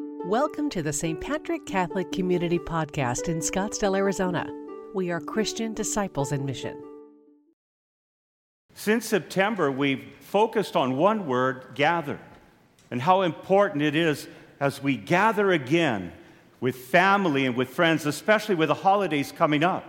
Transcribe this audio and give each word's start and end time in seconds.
Welcome 0.00 0.70
to 0.70 0.82
the 0.82 0.92
St. 0.92 1.20
Patrick 1.20 1.66
Catholic 1.66 2.12
Community 2.12 2.60
Podcast 2.60 3.28
in 3.28 3.40
Scottsdale, 3.40 3.96
Arizona. 3.96 4.46
We 4.94 5.10
are 5.10 5.20
Christian 5.20 5.74
disciples 5.74 6.30
in 6.30 6.44
mission. 6.44 6.80
Since 8.74 9.06
September, 9.06 9.72
we've 9.72 10.04
focused 10.20 10.76
on 10.76 10.96
one 10.96 11.26
word 11.26 11.72
gather 11.74 12.20
and 12.92 13.02
how 13.02 13.22
important 13.22 13.82
it 13.82 13.96
is 13.96 14.28
as 14.60 14.80
we 14.80 14.96
gather 14.96 15.50
again 15.50 16.12
with 16.60 16.76
family 16.76 17.46
and 17.46 17.56
with 17.56 17.70
friends, 17.70 18.06
especially 18.06 18.54
with 18.54 18.68
the 18.68 18.74
holidays 18.74 19.32
coming 19.32 19.64
up. 19.64 19.84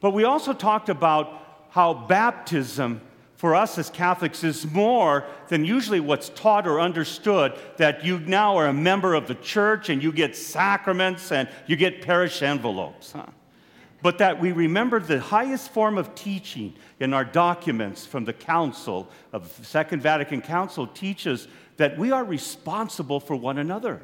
But 0.00 0.10
we 0.10 0.24
also 0.24 0.54
talked 0.54 0.88
about 0.88 1.68
how 1.70 1.94
baptism 1.94 3.00
for 3.36 3.54
us 3.54 3.78
as 3.78 3.90
Catholics 3.90 4.42
is 4.42 4.66
more 4.70 5.24
than 5.48 5.64
usually 5.64 6.00
what's 6.00 6.30
taught 6.30 6.66
or 6.66 6.80
understood 6.80 7.52
that 7.76 8.04
you 8.04 8.18
now 8.20 8.56
are 8.56 8.66
a 8.66 8.72
member 8.72 9.14
of 9.14 9.26
the 9.26 9.34
church 9.36 9.88
and 9.90 10.02
you 10.02 10.10
get 10.10 10.34
sacraments 10.34 11.30
and 11.30 11.48
you 11.66 11.76
get 11.76 12.02
parish 12.02 12.42
envelopes. 12.42 13.12
Huh? 13.12 13.26
But 14.02 14.18
that 14.18 14.40
we 14.40 14.52
remember 14.52 15.00
the 15.00 15.20
highest 15.20 15.70
form 15.70 15.98
of 15.98 16.14
teaching 16.14 16.74
in 17.00 17.12
our 17.12 17.24
documents 17.24 18.06
from 18.06 18.24
the 18.24 18.32
Council 18.32 19.08
of 19.32 19.46
Second 19.62 20.00
Vatican 20.00 20.40
Council 20.40 20.86
teaches 20.86 21.48
that 21.76 21.98
we 21.98 22.12
are 22.12 22.24
responsible 22.24 23.20
for 23.20 23.36
one 23.36 23.58
another 23.58 24.00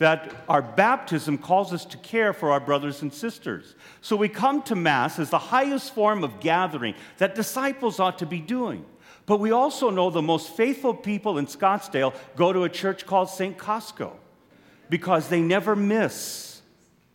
that 0.00 0.34
our 0.48 0.62
baptism 0.62 1.36
calls 1.36 1.74
us 1.74 1.84
to 1.84 1.98
care 1.98 2.32
for 2.32 2.50
our 2.50 2.58
brothers 2.58 3.02
and 3.02 3.12
sisters. 3.12 3.74
So 4.00 4.16
we 4.16 4.30
come 4.30 4.62
to 4.62 4.74
Mass 4.74 5.18
as 5.18 5.28
the 5.28 5.38
highest 5.38 5.94
form 5.94 6.24
of 6.24 6.40
gathering 6.40 6.94
that 7.18 7.34
disciples 7.34 8.00
ought 8.00 8.18
to 8.20 8.26
be 8.26 8.40
doing. 8.40 8.86
But 9.26 9.40
we 9.40 9.50
also 9.50 9.90
know 9.90 10.08
the 10.08 10.22
most 10.22 10.56
faithful 10.56 10.94
people 10.94 11.36
in 11.36 11.46
Scottsdale 11.46 12.14
go 12.34 12.50
to 12.50 12.64
a 12.64 12.68
church 12.70 13.04
called 13.04 13.28
St. 13.28 13.58
Costco 13.58 14.12
because 14.88 15.28
they 15.28 15.42
never 15.42 15.76
miss. 15.76 16.62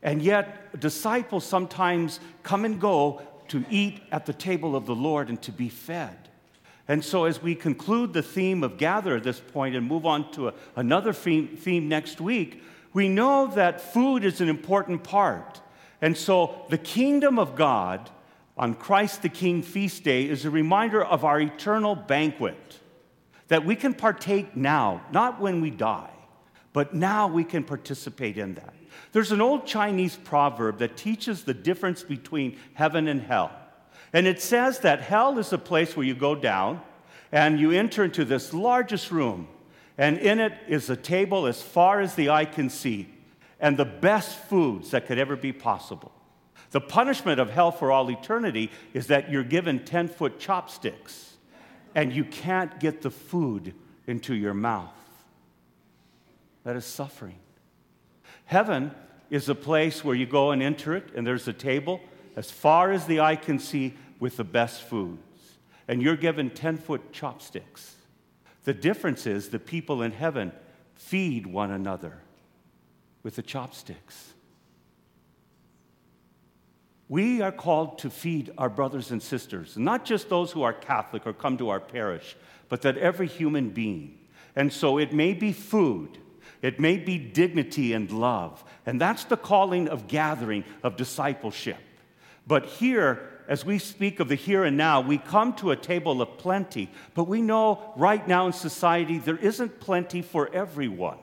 And 0.04 0.22
yet, 0.22 0.80
disciples 0.80 1.44
sometimes 1.44 2.20
come 2.44 2.66
and 2.66 2.80
go 2.80 3.24
to 3.48 3.66
eat 3.72 4.00
at 4.12 4.28
the 4.28 4.34
table 4.34 4.76
of 4.76 4.86
the 4.86 4.96
Lord 4.96 5.30
and 5.30 5.42
to 5.42 5.52
be 5.52 5.70
fed. 5.70 6.30
And 6.88 7.04
so, 7.04 7.26
as 7.26 7.42
we 7.42 7.56
conclude 7.56 8.14
the 8.14 8.22
theme 8.22 8.64
of 8.64 8.78
gather 8.78 9.16
at 9.16 9.24
this 9.24 9.40
point 9.40 9.76
and 9.76 9.88
move 9.88 10.06
on 10.06 10.32
to 10.34 10.50
a, 10.50 10.54
another 10.76 11.14
theme, 11.14 11.58
theme 11.58 11.90
next 11.90 12.22
week, 12.22 12.62
we 12.96 13.10
know 13.10 13.48
that 13.48 13.82
food 13.82 14.24
is 14.24 14.40
an 14.40 14.48
important 14.48 15.04
part. 15.04 15.60
And 16.02 16.16
so 16.16 16.66
the 16.70 16.78
kingdom 16.78 17.38
of 17.38 17.58
God 17.58 18.10
on 18.58 18.74
Christ 18.74 19.22
the 19.22 19.28
King 19.28 19.62
feast 19.64 20.06
day 20.06 20.24
is 20.30 20.46
a 20.46 20.50
reminder 20.50 21.04
of 21.04 21.26
our 21.26 21.42
eternal 21.42 21.94
banquet 21.94 22.80
that 23.50 23.66
we 23.66 23.76
can 23.76 23.94
partake 23.94 24.56
now, 24.56 25.02
not 25.12 25.42
when 25.42 25.60
we 25.60 25.72
die, 25.72 26.10
but 26.72 26.94
now 26.94 27.28
we 27.28 27.44
can 27.44 27.66
participate 27.66 28.38
in 28.38 28.54
that. 28.54 28.74
There's 29.12 29.34
an 29.34 29.42
old 29.42 29.68
Chinese 29.68 30.16
proverb 30.16 30.80
that 30.80 30.96
teaches 30.96 31.44
the 31.44 31.54
difference 31.54 32.02
between 32.02 32.58
heaven 32.76 33.10
and 33.10 33.22
hell. 33.22 33.52
And 34.14 34.26
it 34.26 34.42
says 34.42 34.80
that 34.80 35.02
hell 35.02 35.38
is 35.38 35.52
a 35.52 35.58
place 35.58 35.98
where 35.98 36.06
you 36.06 36.16
go 36.16 36.34
down 36.34 36.82
and 37.34 37.60
you 37.60 37.72
enter 37.72 38.06
into 38.06 38.24
this 38.24 38.54
largest 38.54 39.12
room 39.12 39.50
and 39.98 40.18
in 40.18 40.40
it 40.40 40.54
is 40.68 40.90
a 40.90 40.96
table 40.96 41.46
as 41.46 41.62
far 41.62 42.02
as 42.02 42.16
the 42.16 42.30
eye 42.30 42.46
can 42.46 42.70
see, 42.70 43.10
and 43.60 43.78
the 43.78 43.86
best 43.86 44.38
foods 44.38 44.92
that 44.92 45.06
could 45.06 45.18
ever 45.18 45.36
be 45.36 45.54
possible. 45.54 46.12
The 46.72 46.82
punishment 46.82 47.40
of 47.40 47.50
hell 47.50 47.72
for 47.72 47.92
all 47.92 48.12
eternity 48.12 48.70
is 48.94 49.08
that 49.08 49.32
you're 49.32 49.44
given 49.44 49.86
10 49.86 50.10
foot 50.10 50.40
chopsticks 50.40 51.36
and 51.94 52.12
you 52.12 52.26
can't 52.26 52.80
get 52.80 53.02
the 53.02 53.10
food 53.10 53.74
into 54.06 54.36
your 54.36 54.54
mouth. 54.54 54.92
That 56.66 56.76
is 56.76 56.84
suffering. 56.84 57.40
Heaven 58.44 58.92
is 59.30 59.48
a 59.50 59.56
place 59.56 60.04
where 60.04 60.16
you 60.16 60.26
go 60.26 60.52
and 60.52 60.62
enter 60.62 60.96
it, 60.96 61.14
and 61.16 61.26
there's 61.26 61.48
a 61.48 61.54
table 61.54 62.02
as 62.36 62.52
far 62.52 62.92
as 62.92 63.06
the 63.06 63.22
eye 63.22 63.38
can 63.38 63.58
see 63.58 63.94
with 64.20 64.38
the 64.38 64.44
best 64.44 64.82
foods. 64.82 65.22
And 65.88 66.02
you're 66.02 66.18
given 66.18 66.50
10 66.50 66.78
foot 66.78 67.14
chopsticks. 67.14 67.95
The 68.66 68.74
difference 68.74 69.26
is 69.26 69.50
the 69.50 69.60
people 69.60 70.02
in 70.02 70.12
heaven 70.12 70.52
feed 70.96 71.46
one 71.48 71.72
another 71.72 72.18
with 73.24 73.36
the 73.36 73.44
chopsticks. 73.44 74.34
We 77.08 77.42
are 77.44 77.52
called 77.52 78.00
to 78.00 78.10
feed 78.10 78.52
our 78.58 78.70
brothers 78.70 79.12
and 79.12 79.22
sisters, 79.22 79.78
not 79.78 80.04
just 80.04 80.30
those 80.30 80.52
who 80.52 80.64
are 80.64 80.74
Catholic 80.74 81.28
or 81.28 81.34
come 81.34 81.58
to 81.58 81.70
our 81.70 81.80
parish, 81.80 82.36
but 82.68 82.82
that 82.82 82.98
every 82.98 83.28
human 83.28 83.70
being. 83.70 84.18
And 84.56 84.74
so 84.74 84.98
it 84.98 85.14
may 85.14 85.34
be 85.34 85.54
food, 85.54 86.18
it 86.64 86.80
may 86.80 86.98
be 86.98 87.20
dignity 87.20 87.94
and 87.94 88.10
love, 88.10 88.64
and 88.88 89.00
that's 89.00 89.26
the 89.26 89.38
calling 89.38 89.88
of 89.88 90.08
gathering, 90.08 90.64
of 90.82 90.96
discipleship. 90.96 91.78
But 92.48 92.66
here, 92.66 93.35
as 93.48 93.66
we 93.66 93.78
speak 93.80 94.20
of 94.20 94.28
the 94.28 94.36
here 94.36 94.64
and 94.64 94.78
now, 94.78 95.02
we 95.02 95.18
come 95.18 95.54
to 95.56 95.72
a 95.72 95.76
table 95.76 96.22
of 96.22 96.38
plenty, 96.38 96.90
but 97.14 97.26
we 97.26 97.42
know 97.42 97.94
right 97.96 98.28
now 98.28 98.48
in 98.48 98.54
society 98.54 99.20
there 99.20 99.38
isn't 99.38 99.80
plenty 99.80 100.22
for 100.22 100.54
everyone. 100.54 101.18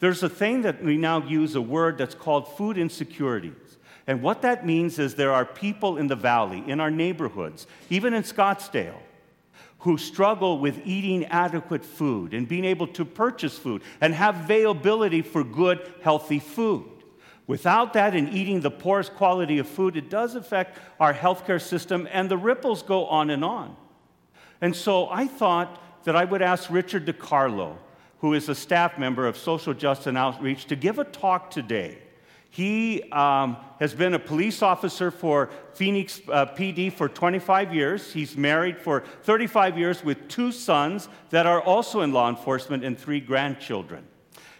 There's 0.00 0.22
a 0.22 0.28
thing 0.28 0.62
that 0.62 0.82
we 0.82 0.96
now 0.96 1.24
use 1.24 1.54
a 1.54 1.60
word 1.60 1.98
that's 1.98 2.14
called 2.14 2.56
food 2.56 2.76
insecurities. 2.76 3.78
And 4.06 4.20
what 4.20 4.42
that 4.42 4.66
means 4.66 4.98
is 4.98 5.14
there 5.14 5.32
are 5.32 5.44
people 5.44 5.96
in 5.96 6.08
the 6.08 6.16
valley, 6.16 6.64
in 6.66 6.80
our 6.80 6.90
neighborhoods, 6.90 7.66
even 7.88 8.14
in 8.14 8.24
Scottsdale, 8.24 8.98
who 9.80 9.98
struggle 9.98 10.58
with 10.58 10.80
eating 10.84 11.24
adequate 11.26 11.84
food 11.84 12.34
and 12.34 12.48
being 12.48 12.64
able 12.64 12.86
to 12.88 13.04
purchase 13.04 13.58
food 13.58 13.82
and 14.00 14.14
have 14.14 14.44
availability 14.44 15.22
for 15.22 15.44
good, 15.44 15.80
healthy 16.02 16.38
food. 16.38 17.01
Without 17.46 17.92
that 17.94 18.14
and 18.14 18.32
eating 18.32 18.60
the 18.60 18.70
poorest 18.70 19.14
quality 19.14 19.58
of 19.58 19.66
food, 19.66 19.96
it 19.96 20.08
does 20.08 20.34
affect 20.34 20.78
our 21.00 21.12
healthcare 21.12 21.60
system, 21.60 22.08
and 22.12 22.30
the 22.30 22.36
ripples 22.36 22.82
go 22.82 23.06
on 23.06 23.30
and 23.30 23.44
on. 23.44 23.76
And 24.60 24.74
so 24.74 25.08
I 25.08 25.26
thought 25.26 26.04
that 26.04 26.14
I 26.14 26.24
would 26.24 26.42
ask 26.42 26.70
Richard 26.70 27.06
DiCarlo, 27.06 27.76
who 28.18 28.34
is 28.34 28.48
a 28.48 28.54
staff 28.54 28.96
member 28.96 29.26
of 29.26 29.36
Social 29.36 29.74
Justice 29.74 30.06
and 30.06 30.18
Outreach, 30.18 30.66
to 30.66 30.76
give 30.76 30.98
a 30.98 31.04
talk 31.04 31.50
today. 31.50 31.98
He 32.48 33.02
um, 33.10 33.56
has 33.80 33.94
been 33.94 34.12
a 34.12 34.18
police 34.18 34.60
officer 34.60 35.10
for 35.10 35.48
Phoenix 35.72 36.20
uh, 36.30 36.46
PD 36.46 36.92
for 36.92 37.08
25 37.08 37.74
years. 37.74 38.12
He's 38.12 38.36
married 38.36 38.78
for 38.78 39.04
35 39.22 39.78
years 39.78 40.04
with 40.04 40.28
two 40.28 40.52
sons 40.52 41.08
that 41.30 41.46
are 41.46 41.62
also 41.62 42.02
in 42.02 42.12
law 42.12 42.28
enforcement 42.28 42.84
and 42.84 42.98
three 42.98 43.20
grandchildren. 43.20 44.06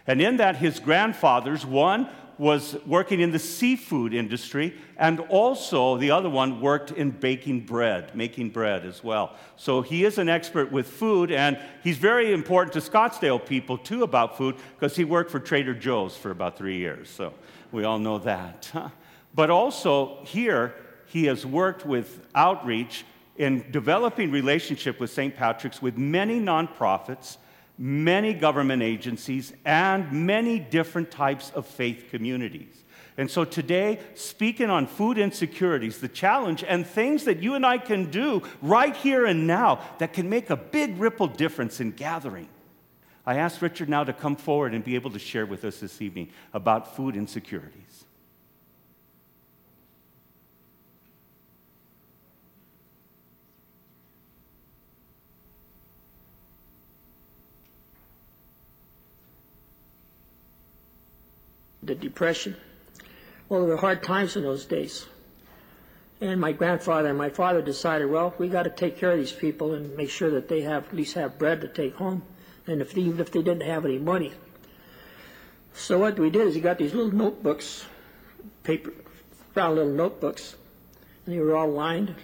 And 0.07 0.21
in 0.21 0.37
that, 0.37 0.57
his 0.57 0.79
grandfathers, 0.79 1.65
one 1.65 2.09
was 2.37 2.75
working 2.85 3.19
in 3.19 3.31
the 3.31 3.39
seafood 3.39 4.13
industry, 4.13 4.73
and 4.97 5.19
also 5.21 5.97
the 5.97 6.11
other 6.11 6.29
one 6.29 6.59
worked 6.59 6.91
in 6.91 7.11
baking 7.11 7.61
bread, 7.61 8.15
making 8.15 8.49
bread 8.49 8.85
as 8.85 9.03
well. 9.03 9.35
So 9.55 9.81
he 9.81 10.03
is 10.03 10.17
an 10.17 10.29
expert 10.29 10.71
with 10.71 10.87
food, 10.87 11.31
and 11.31 11.59
he's 11.83 11.97
very 11.97 12.33
important 12.33 12.73
to 12.73 12.91
Scottsdale 12.91 13.43
people 13.45 13.77
too 13.77 14.03
about 14.03 14.37
food 14.37 14.55
because 14.75 14.95
he 14.95 15.03
worked 15.03 15.31
for 15.31 15.39
Trader 15.39 15.73
Joe's 15.73 16.17
for 16.17 16.31
about 16.31 16.57
three 16.57 16.77
years. 16.77 17.09
So 17.09 17.33
we 17.71 17.83
all 17.83 17.99
know 17.99 18.19
that. 18.19 18.71
But 19.35 19.49
also 19.49 20.23
here, 20.25 20.75
he 21.07 21.25
has 21.25 21.43
worked 21.43 21.85
with 21.85 22.19
outreach 22.35 23.03
in 23.35 23.65
developing 23.71 24.31
relationship 24.31 24.99
with 24.99 25.09
St. 25.09 25.35
Patrick's 25.35 25.81
with 25.81 25.97
many 25.97 26.39
nonprofits 26.39 27.37
many 27.83 28.33
government 28.33 28.81
agencies, 28.81 29.51
and 29.65 30.09
many 30.25 30.57
different 30.57 31.11
types 31.11 31.51
of 31.53 31.65
faith 31.65 32.05
communities. 32.09 32.81
And 33.17 33.29
so 33.29 33.43
today, 33.43 33.99
speaking 34.15 34.69
on 34.69 34.87
food 34.87 35.17
insecurities, 35.17 35.97
the 35.97 36.07
challenge, 36.07 36.63
and 36.65 36.87
things 36.87 37.25
that 37.25 37.43
you 37.43 37.55
and 37.55 37.65
I 37.65 37.79
can 37.79 38.09
do 38.09 38.41
right 38.61 38.95
here 38.95 39.25
and 39.25 39.45
now 39.45 39.81
that 39.97 40.13
can 40.13 40.29
make 40.29 40.49
a 40.49 40.55
big 40.55 40.97
ripple 40.97 41.27
difference 41.27 41.81
in 41.81 41.91
gathering. 41.91 42.47
I 43.25 43.35
asked 43.35 43.61
Richard 43.61 43.89
now 43.89 44.05
to 44.05 44.13
come 44.13 44.37
forward 44.37 44.73
and 44.73 44.81
be 44.81 44.95
able 44.95 45.11
to 45.11 45.19
share 45.19 45.45
with 45.45 45.65
us 45.65 45.81
this 45.81 46.01
evening 46.01 46.29
about 46.53 46.95
food 46.95 47.17
insecurities. 47.17 48.05
The 61.85 61.95
Depression. 61.95 62.55
Well, 63.49 63.61
there 63.61 63.69
were 63.69 63.77
hard 63.77 64.03
times 64.03 64.35
in 64.35 64.43
those 64.43 64.65
days. 64.65 65.05
And 66.21 66.39
my 66.39 66.53
grandfather 66.53 67.09
and 67.09 67.17
my 67.17 67.29
father 67.29 67.61
decided, 67.61 68.09
well, 68.09 68.33
we 68.37 68.47
got 68.47 68.63
to 68.63 68.69
take 68.69 68.97
care 68.97 69.11
of 69.11 69.17
these 69.17 69.33
people 69.33 69.73
and 69.73 69.95
make 69.97 70.09
sure 70.09 70.31
that 70.31 70.47
they 70.47 70.61
have 70.61 70.87
at 70.87 70.95
least 70.95 71.15
have 71.15 71.37
bread 71.37 71.61
to 71.61 71.67
take 71.67 71.95
home, 71.95 72.23
and 72.65 72.81
if 72.81 72.93
they, 72.93 73.01
even 73.01 73.19
if 73.19 73.31
they 73.31 73.41
didn't 73.41 73.67
have 73.67 73.83
any 73.83 73.97
money. 73.97 74.31
So 75.73 75.99
what 75.99 76.17
we 76.17 76.29
did 76.29 76.47
is 76.47 76.55
we 76.55 76.61
got 76.61 76.77
these 76.77 76.93
little 76.93 77.13
notebooks, 77.13 77.85
paper, 78.63 78.93
brown 79.53 79.75
little 79.75 79.91
notebooks, 79.91 80.55
and 81.25 81.35
they 81.35 81.39
were 81.39 81.55
all 81.55 81.69
lined. 81.69 82.15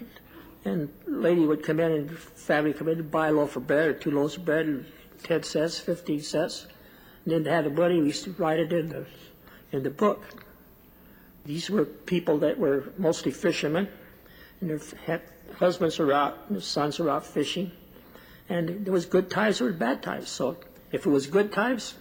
And 0.66 0.90
lady 1.08 1.46
would 1.46 1.64
come 1.64 1.80
in 1.80 1.92
and 1.92 2.18
family 2.18 2.74
come 2.74 2.90
in 2.90 3.00
and 3.00 3.12
buy 3.12 3.30
a 3.30 3.32
loaf 3.32 3.56
of 3.56 3.66
bread 3.66 3.88
or 3.90 3.94
two 3.94 4.12
loaves 4.12 4.38
of 4.38 4.46
bread, 4.46 4.66
and 4.66 4.86
ten 5.24 5.44
cents, 5.44 5.80
fifteen 5.80 6.22
cents 6.22 6.68
And 7.26 7.34
then 7.34 7.44
to 7.46 7.52
have 7.52 7.66
a 7.66 7.70
buddy, 7.70 8.00
we 8.00 8.08
used 8.08 8.24
to 8.26 8.32
write 8.32 8.60
it 8.60 8.72
in 8.72 8.90
the, 8.90 9.06
in 9.72 9.84
the 9.84 9.90
book. 9.90 10.24
These 11.46 11.70
were 11.70 11.86
people 11.86 12.40
that 12.40 12.58
were 12.58 12.92
mostly 12.98 13.32
fishermen, 13.32 13.88
and 14.62 14.70
their 14.70 15.22
husbands 15.58 16.00
were 16.00 16.14
out, 16.14 16.38
and 16.48 16.56
their 16.56 16.62
sons 16.62 17.00
were 17.00 17.10
out 17.10 17.26
fishing. 17.26 17.72
And 18.50 18.86
there 18.86 18.94
was 18.94 19.06
good 19.06 19.30
times, 19.30 19.62
was 19.62 19.76
bad 19.76 20.02
times. 20.02 20.30
So 20.30 20.58
if 20.92 21.06
it 21.06 21.10
was 21.10 21.28
good 21.28 21.52
times, 21.54 21.96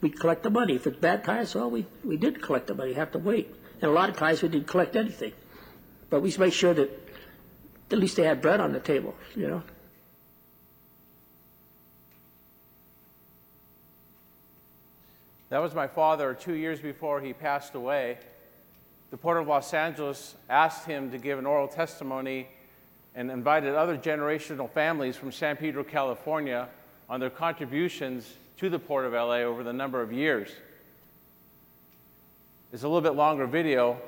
we'd 0.00 0.18
collect 0.18 0.42
the 0.42 0.50
money. 0.50 0.74
If 0.74 0.86
it's 0.86 0.98
bad 0.98 1.24
times, 1.24 1.54
well, 1.54 1.70
we, 1.70 1.86
we 2.04 2.16
did 2.16 2.42
collect 2.42 2.66
the 2.66 2.74
money, 2.74 2.90
You 2.90 2.96
have 2.96 3.12
to 3.12 3.18
wait. 3.18 3.54
And 3.80 3.90
a 3.90 3.94
lot 3.94 4.08
of 4.08 4.16
times 4.16 4.42
we 4.42 4.48
didn't 4.48 4.66
collect 4.66 4.96
anything. 4.96 5.32
But 6.08 6.22
we 6.22 6.34
made 6.38 6.52
sure 6.52 6.74
that 6.74 6.90
at 7.90 7.98
least 7.98 8.16
they 8.16 8.24
had 8.24 8.40
bread 8.40 8.60
on 8.60 8.72
the 8.72 8.80
table, 8.80 9.14
you 9.36 9.48
know. 9.48 9.62
That 15.52 15.60
was 15.60 15.74
my 15.74 15.86
father 15.86 16.32
two 16.32 16.54
years 16.54 16.80
before 16.80 17.20
he 17.20 17.34
passed 17.34 17.74
away. 17.74 18.16
The 19.10 19.18
Port 19.18 19.36
of 19.36 19.46
Los 19.46 19.74
Angeles 19.74 20.34
asked 20.48 20.86
him 20.86 21.10
to 21.10 21.18
give 21.18 21.38
an 21.38 21.44
oral 21.44 21.68
testimony 21.68 22.48
and 23.14 23.30
invited 23.30 23.74
other 23.74 23.98
generational 23.98 24.70
families 24.70 25.14
from 25.14 25.30
San 25.30 25.58
Pedro, 25.58 25.84
California, 25.84 26.70
on 27.06 27.20
their 27.20 27.28
contributions 27.28 28.32
to 28.56 28.70
the 28.70 28.78
Port 28.78 29.04
of 29.04 29.12
LA 29.12 29.40
over 29.40 29.62
the 29.62 29.74
number 29.74 30.00
of 30.00 30.10
years. 30.10 30.48
It's 32.72 32.82
a 32.82 32.88
little 32.88 33.02
bit 33.02 33.14
longer 33.14 33.46
video, 33.46 34.00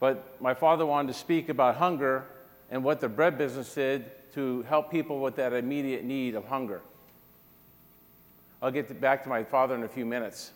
but 0.00 0.40
my 0.40 0.54
father 0.54 0.86
wanted 0.86 1.08
to 1.08 1.18
speak 1.18 1.50
about 1.50 1.76
hunger 1.76 2.24
and 2.70 2.82
what 2.82 3.02
the 3.02 3.10
bread 3.10 3.36
business 3.36 3.74
did 3.74 4.10
to 4.32 4.62
help 4.62 4.90
people 4.90 5.20
with 5.20 5.36
that 5.36 5.52
immediate 5.52 6.02
need 6.02 6.34
of 6.34 6.46
hunger. 6.46 6.80
I'll 8.62 8.70
get 8.70 9.00
back 9.00 9.22
to 9.24 9.28
my 9.28 9.44
father 9.44 9.74
in 9.74 9.82
a 9.82 9.88
few 9.88 10.06
minutes. 10.06 10.52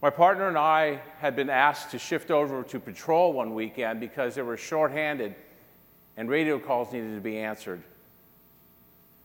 My 0.00 0.10
partner 0.10 0.48
and 0.48 0.56
I 0.56 1.00
had 1.18 1.34
been 1.34 1.50
asked 1.50 1.90
to 1.90 1.98
shift 1.98 2.30
over 2.30 2.62
to 2.62 2.78
patrol 2.78 3.32
one 3.32 3.54
weekend 3.54 3.98
because 3.98 4.36
they 4.36 4.42
were 4.42 4.56
shorthanded 4.56 5.34
and 6.16 6.28
radio 6.28 6.58
calls 6.58 6.92
needed 6.92 7.14
to 7.14 7.20
be 7.20 7.38
answered. 7.38 7.82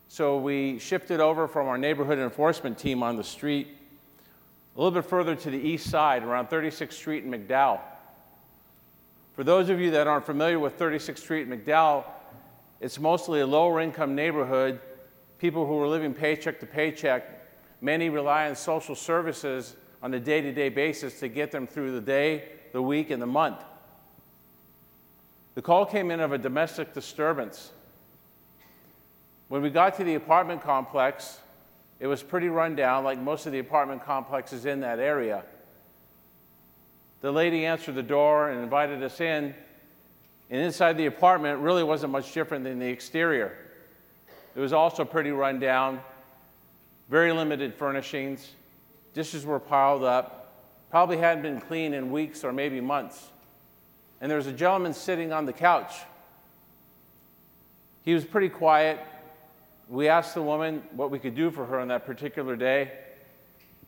So 0.08 0.38
we 0.38 0.78
shifted 0.78 1.20
over 1.20 1.46
from 1.46 1.68
our 1.68 1.78
neighborhood 1.78 2.18
enforcement 2.18 2.78
team 2.78 3.02
on 3.02 3.16
the 3.16 3.24
street 3.24 3.68
a 4.76 4.80
little 4.80 4.90
bit 4.90 5.08
further 5.08 5.36
to 5.36 5.50
the 5.50 5.58
east 5.58 5.88
side, 5.88 6.24
around 6.24 6.48
36th 6.48 6.92
Street 6.92 7.24
and 7.24 7.32
McDowell. 7.32 7.80
For 9.34 9.44
those 9.44 9.68
of 9.68 9.80
you 9.80 9.92
that 9.92 10.06
aren't 10.06 10.26
familiar 10.26 10.58
with 10.58 10.78
36th 10.78 11.18
Street 11.18 11.46
and 11.46 11.64
McDowell, 11.64 12.04
it's 12.80 12.98
mostly 12.98 13.40
a 13.40 13.46
lower 13.46 13.80
income 13.80 14.14
neighborhood, 14.14 14.80
people 15.38 15.66
who 15.66 15.80
are 15.80 15.88
living 15.88 16.14
paycheck 16.14 16.60
to 16.60 16.66
paycheck. 16.66 17.24
Many 17.80 18.08
rely 18.08 18.48
on 18.48 18.56
social 18.56 18.94
services 18.94 19.76
on 20.02 20.12
a 20.14 20.20
day 20.20 20.40
to 20.40 20.52
day 20.52 20.68
basis 20.68 21.18
to 21.20 21.28
get 21.28 21.50
them 21.50 21.66
through 21.66 21.92
the 21.92 22.00
day, 22.00 22.48
the 22.72 22.82
week, 22.82 23.10
and 23.10 23.20
the 23.20 23.26
month. 23.26 23.62
The 25.54 25.62
call 25.62 25.86
came 25.86 26.10
in 26.10 26.20
of 26.20 26.32
a 26.32 26.38
domestic 26.38 26.92
disturbance. 26.92 27.70
When 29.48 29.62
we 29.62 29.70
got 29.70 29.96
to 29.96 30.04
the 30.04 30.14
apartment 30.14 30.62
complex, 30.62 31.38
it 32.00 32.06
was 32.06 32.22
pretty 32.22 32.48
run 32.48 32.74
down, 32.74 33.04
like 33.04 33.18
most 33.18 33.46
of 33.46 33.52
the 33.52 33.60
apartment 33.60 34.04
complexes 34.04 34.66
in 34.66 34.80
that 34.80 34.98
area. 34.98 35.44
The 37.20 37.30
lady 37.30 37.64
answered 37.64 37.94
the 37.94 38.02
door 38.02 38.50
and 38.50 38.62
invited 38.62 39.02
us 39.02 39.20
in, 39.20 39.54
and 40.50 40.60
inside 40.60 40.98
the 40.98 41.06
apartment 41.06 41.60
really 41.60 41.84
wasn't 41.84 42.12
much 42.12 42.32
different 42.32 42.64
than 42.64 42.78
the 42.78 42.88
exterior. 42.88 43.56
It 44.54 44.60
was 44.60 44.72
also 44.72 45.04
pretty 45.04 45.30
run 45.30 45.58
down, 45.58 46.00
very 47.08 47.32
limited 47.32 47.74
furnishings, 47.74 48.52
Dishes 49.14 49.46
were 49.46 49.60
piled 49.60 50.02
up, 50.02 50.52
probably 50.90 51.16
hadn't 51.16 51.42
been 51.42 51.60
cleaned 51.60 51.94
in 51.94 52.10
weeks 52.10 52.42
or 52.42 52.52
maybe 52.52 52.80
months. 52.80 53.30
And 54.20 54.28
there 54.28 54.36
was 54.36 54.48
a 54.48 54.52
gentleman 54.52 54.92
sitting 54.92 55.32
on 55.32 55.46
the 55.46 55.52
couch. 55.52 55.94
He 58.02 58.12
was 58.12 58.24
pretty 58.24 58.48
quiet. 58.48 58.98
We 59.88 60.08
asked 60.08 60.34
the 60.34 60.42
woman 60.42 60.82
what 60.92 61.10
we 61.10 61.20
could 61.20 61.36
do 61.36 61.50
for 61.50 61.64
her 61.64 61.78
on 61.78 61.88
that 61.88 62.04
particular 62.04 62.56
day, 62.56 62.90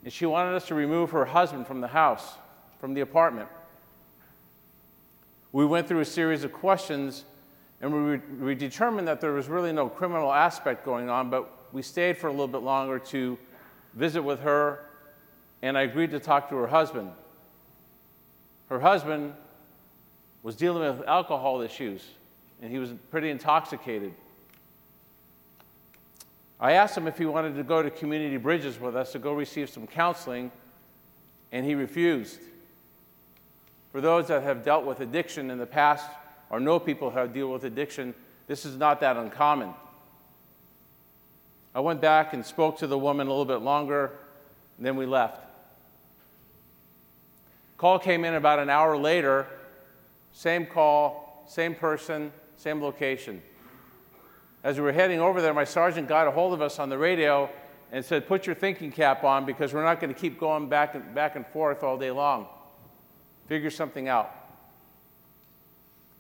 and 0.05 0.13
she 0.13 0.27
wanted 0.27 0.55
us 0.55 0.69
to 0.69 0.75
remove 0.75 1.11
her 1.11 1.25
husband 1.25 1.67
from 1.67 1.81
the 1.81 1.89
house, 1.89 2.35
from 2.79 2.95
the 2.95 3.01
apartment. 3.01 3.49
We 5.51 5.67
went 5.67 5.89
through 5.89 6.01
a 6.01 6.05
series 6.05 6.45
of 6.45 6.53
questions, 6.53 7.25
and 7.81 7.93
we, 7.93 8.17
we 8.45 8.55
determined 8.55 9.07
that 9.09 9.21
there 9.21 9.33
was 9.33 9.49
really 9.49 9.73
no 9.73 9.89
criminal 9.89 10.33
aspect 10.33 10.85
going 10.85 11.11
on, 11.11 11.31
but 11.31 11.73
we 11.73 11.83
stayed 11.83 12.17
for 12.17 12.29
a 12.29 12.31
little 12.31 12.49
bit 12.49 12.63
longer 12.63 12.99
to 12.99 13.39
visit 13.95 14.23
with 14.23 14.41
her 14.41 14.87
and 15.63 15.77
I 15.77 15.83
agreed 15.83 16.11
to 16.11 16.21
talk 16.21 16.49
to 16.51 16.57
her 16.57 16.67
husband. 16.67 17.11
Her 18.69 18.81
husband 18.81 19.35
was 20.43 20.57
dealing 20.57 20.83
with 20.83 21.07
alcohol 21.09 21.61
issues, 21.61 22.05
and 22.63 22.71
he 22.71 22.79
was 22.79 22.91
pretty 23.11 23.31
intoxicated. 23.31 24.13
I 26.61 26.73
asked 26.73 26.97
him 26.97 27.07
if 27.07 27.19
he 27.19 27.27
wanted 27.27 27.57
to 27.57 27.63
go 27.63 27.83
to 27.83 27.91
Community 27.91 28.37
Bridges 28.37 28.81
with 28.81 28.97
us 28.97 29.13
to 29.13 29.19
go 29.19 29.33
receive 29.33 29.69
some 29.69 29.87
counseling, 29.87 30.51
and 31.53 31.67
he 31.67 31.75
refused. 31.75 32.41
For 33.93 34.01
those 34.01 34.29
that 34.29 34.43
have 34.43 34.65
dealt 34.65 34.85
with 34.85 35.01
addiction 35.01 35.51
in 35.51 35.59
the 35.59 35.67
past 35.67 36.09
or 36.51 36.61
know 36.61 36.79
people 36.79 37.11
who 37.11 37.27
dealt 37.27 37.51
with 37.51 37.65
addiction, 37.65 38.15
this 38.47 38.65
is 38.65 38.77
not 38.77 39.01
that 39.01 39.17
uncommon. 39.17 39.75
I 41.75 41.81
went 41.81 42.01
back 42.01 42.33
and 42.33 42.45
spoke 42.45 42.79
to 42.79 42.87
the 42.87 42.99
woman 42.99 43.27
a 43.27 43.31
little 43.31 43.45
bit 43.45 43.63
longer, 43.63 44.13
and 44.79 44.87
then 44.87 44.97
we 44.97 45.05
left. 45.05 45.43
Call 47.77 47.99
came 47.99 48.25
in 48.25 48.35
about 48.35 48.59
an 48.59 48.71
hour 48.71 48.97
later, 48.97 49.47
same 50.33 50.65
call, 50.65 51.45
same 51.47 51.75
person, 51.75 52.33
same 52.57 52.83
location. 52.83 53.43
As 54.65 54.79
we 54.79 54.83
were 54.83 54.93
heading 54.93 55.21
over 55.21 55.43
there, 55.43 55.53
my 55.53 55.65
sergeant 55.65 56.09
got 56.09 56.27
a 56.27 56.31
hold 56.31 56.55
of 56.55 56.63
us 56.63 56.79
on 56.79 56.89
the 56.89 56.99
radio 56.99 57.51
and 57.93 58.05
said, 58.05 58.27
Put 58.27 58.47
your 58.47 58.55
thinking 58.55 58.91
cap 58.91 59.23
on 59.25 59.45
because 59.45 59.75
we're 59.75 59.85
not 59.85 60.01
going 60.01 60.13
to 60.13 60.19
keep 60.19 60.41
going 60.41 60.69
back 60.69 60.95
and, 60.95 61.15
back 61.15 61.37
and 61.37 61.47
forth 61.49 61.83
all 61.83 61.99
day 61.99 62.11
long. 62.11 62.47
Figure 63.47 63.71
something 63.71 64.09
out. 64.09 64.46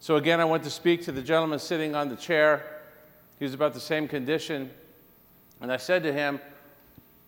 So 0.00 0.16
again, 0.16 0.40
I 0.40 0.44
went 0.44 0.64
to 0.64 0.70
speak 0.70 1.04
to 1.04 1.12
the 1.12 1.22
gentleman 1.22 1.58
sitting 1.58 1.94
on 1.94 2.08
the 2.08 2.16
chair. 2.16 2.64
He 3.38 3.44
was 3.44 3.54
about 3.54 3.74
the 3.74 3.80
same 3.80 4.08
condition. 4.08 4.70
And 5.60 5.72
I 5.72 5.78
said 5.78 6.02
to 6.02 6.12
him, 6.12 6.40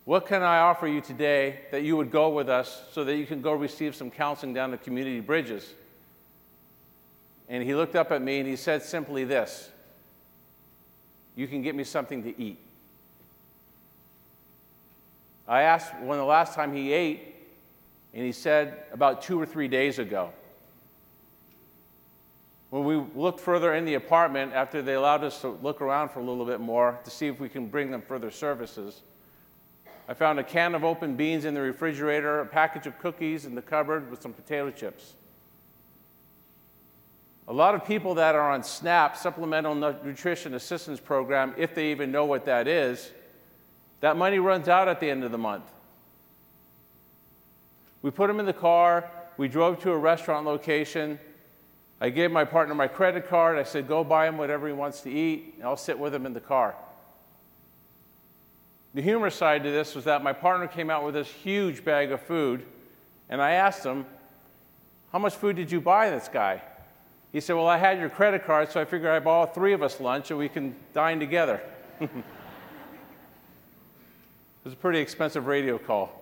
what 0.05 0.25
can 0.25 0.41
I 0.41 0.59
offer 0.59 0.87
you 0.87 1.01
today 1.01 1.59
that 1.71 1.83
you 1.83 1.95
would 1.97 2.09
go 2.09 2.29
with 2.29 2.49
us 2.49 2.81
so 2.91 3.03
that 3.03 3.15
you 3.15 3.25
can 3.25 3.41
go 3.41 3.53
receive 3.53 3.95
some 3.95 4.09
counseling 4.09 4.53
down 4.53 4.73
at 4.73 4.83
Community 4.83 5.19
Bridges? 5.19 5.73
And 7.47 7.63
he 7.63 7.75
looked 7.75 7.95
up 7.95 8.11
at 8.11 8.21
me 8.21 8.39
and 8.39 8.47
he 8.47 8.55
said 8.55 8.83
simply 8.83 9.23
this 9.23 9.69
You 11.35 11.47
can 11.47 11.61
get 11.61 11.75
me 11.75 11.83
something 11.83 12.23
to 12.23 12.41
eat. 12.41 12.57
I 15.47 15.63
asked 15.63 15.95
when 16.01 16.17
the 16.19 16.25
last 16.25 16.53
time 16.53 16.73
he 16.73 16.93
ate, 16.93 17.35
and 18.13 18.23
he 18.23 18.31
said 18.31 18.83
about 18.91 19.21
two 19.21 19.39
or 19.39 19.45
three 19.45 19.67
days 19.67 19.99
ago. 19.99 20.31
When 22.69 22.83
we 22.83 23.03
looked 23.15 23.39
further 23.39 23.73
in 23.73 23.85
the 23.85 23.95
apartment, 23.95 24.53
after 24.53 24.81
they 24.81 24.93
allowed 24.93 25.23
us 25.23 25.41
to 25.41 25.49
look 25.49 25.81
around 25.81 26.09
for 26.09 26.19
a 26.19 26.23
little 26.23 26.45
bit 26.45 26.59
more 26.59 26.99
to 27.03 27.09
see 27.09 27.27
if 27.27 27.39
we 27.39 27.49
can 27.49 27.67
bring 27.67 27.89
them 27.89 28.01
further 28.01 28.29
services, 28.29 29.01
I 30.07 30.13
found 30.13 30.39
a 30.39 30.43
can 30.43 30.75
of 30.75 30.83
open 30.83 31.15
beans 31.15 31.45
in 31.45 31.53
the 31.53 31.61
refrigerator, 31.61 32.41
a 32.41 32.45
package 32.45 32.85
of 32.85 32.97
cookies 32.99 33.45
in 33.45 33.55
the 33.55 33.61
cupboard 33.61 34.09
with 34.11 34.21
some 34.21 34.33
potato 34.33 34.69
chips. 34.71 35.13
A 37.47 37.53
lot 37.53 37.73
of 37.73 37.83
people 37.83 38.13
that 38.15 38.35
are 38.35 38.51
on 38.51 38.63
SNAP, 38.63 39.17
Supplemental 39.17 39.73
Nutrition 39.73 40.53
Assistance 40.53 40.99
Program, 40.99 41.55
if 41.57 41.73
they 41.73 41.89
even 41.89 42.11
know 42.11 42.25
what 42.25 42.45
that 42.45 42.67
is, 42.67 43.11
that 44.01 44.15
money 44.15 44.37
runs 44.37 44.67
out 44.67 44.87
at 44.87 44.99
the 44.99 45.09
end 45.09 45.23
of 45.23 45.31
the 45.31 45.37
month. 45.37 45.65
We 48.03 48.11
put 48.11 48.27
them 48.27 48.39
in 48.39 48.45
the 48.45 48.53
car, 48.53 49.09
we 49.37 49.47
drove 49.47 49.81
to 49.81 49.91
a 49.91 49.97
restaurant 49.97 50.45
location. 50.45 51.19
I 52.01 52.09
gave 52.09 52.31
my 52.31 52.45
partner 52.45 52.73
my 52.75 52.87
credit 52.87 53.27
card. 53.27 53.57
I 53.57 53.63
said, 53.63 53.87
Go 53.87 54.03
buy 54.03 54.27
him 54.27 54.37
whatever 54.37 54.67
he 54.67 54.73
wants 54.73 55.01
to 55.01 55.11
eat, 55.11 55.55
and 55.57 55.65
I'll 55.65 55.77
sit 55.77 55.99
with 55.99 56.13
him 56.13 56.25
in 56.25 56.33
the 56.33 56.39
car. 56.39 56.75
The 58.93 59.01
humor 59.01 59.29
side 59.29 59.63
to 59.63 59.71
this 59.71 59.95
was 59.95 60.05
that 60.05 60.23
my 60.23 60.33
partner 60.33 60.67
came 60.67 60.89
out 60.89 61.05
with 61.05 61.13
this 61.13 61.27
huge 61.27 61.83
bag 61.83 62.11
of 62.11 62.21
food, 62.21 62.65
and 63.29 63.41
I 63.41 63.51
asked 63.51 63.85
him, 63.85 64.05
How 65.11 65.19
much 65.19 65.35
food 65.35 65.57
did 65.57 65.71
you 65.71 65.81
buy 65.81 66.09
this 66.09 66.29
guy? 66.31 66.61
He 67.31 67.41
said, 67.41 67.55
Well, 67.55 67.67
I 67.67 67.77
had 67.77 67.99
your 67.99 68.09
credit 68.09 68.45
card, 68.45 68.71
so 68.71 68.79
I 68.81 68.85
figured 68.85 69.11
I'd 69.11 69.23
buy 69.23 69.45
three 69.47 69.73
of 69.73 69.83
us 69.83 69.99
lunch 69.99 70.31
and 70.31 70.39
we 70.39 70.49
can 70.49 70.75
dine 70.93 71.19
together. 71.19 71.61
it 71.99 72.09
was 74.63 74.73
a 74.73 74.77
pretty 74.77 74.99
expensive 74.99 75.45
radio 75.45 75.77
call. 75.77 76.15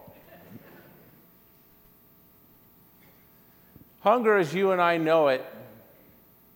Hunger, 4.01 4.37
as 4.37 4.53
you 4.53 4.71
and 4.71 4.81
I 4.81 4.97
know 4.97 5.27
it, 5.27 5.45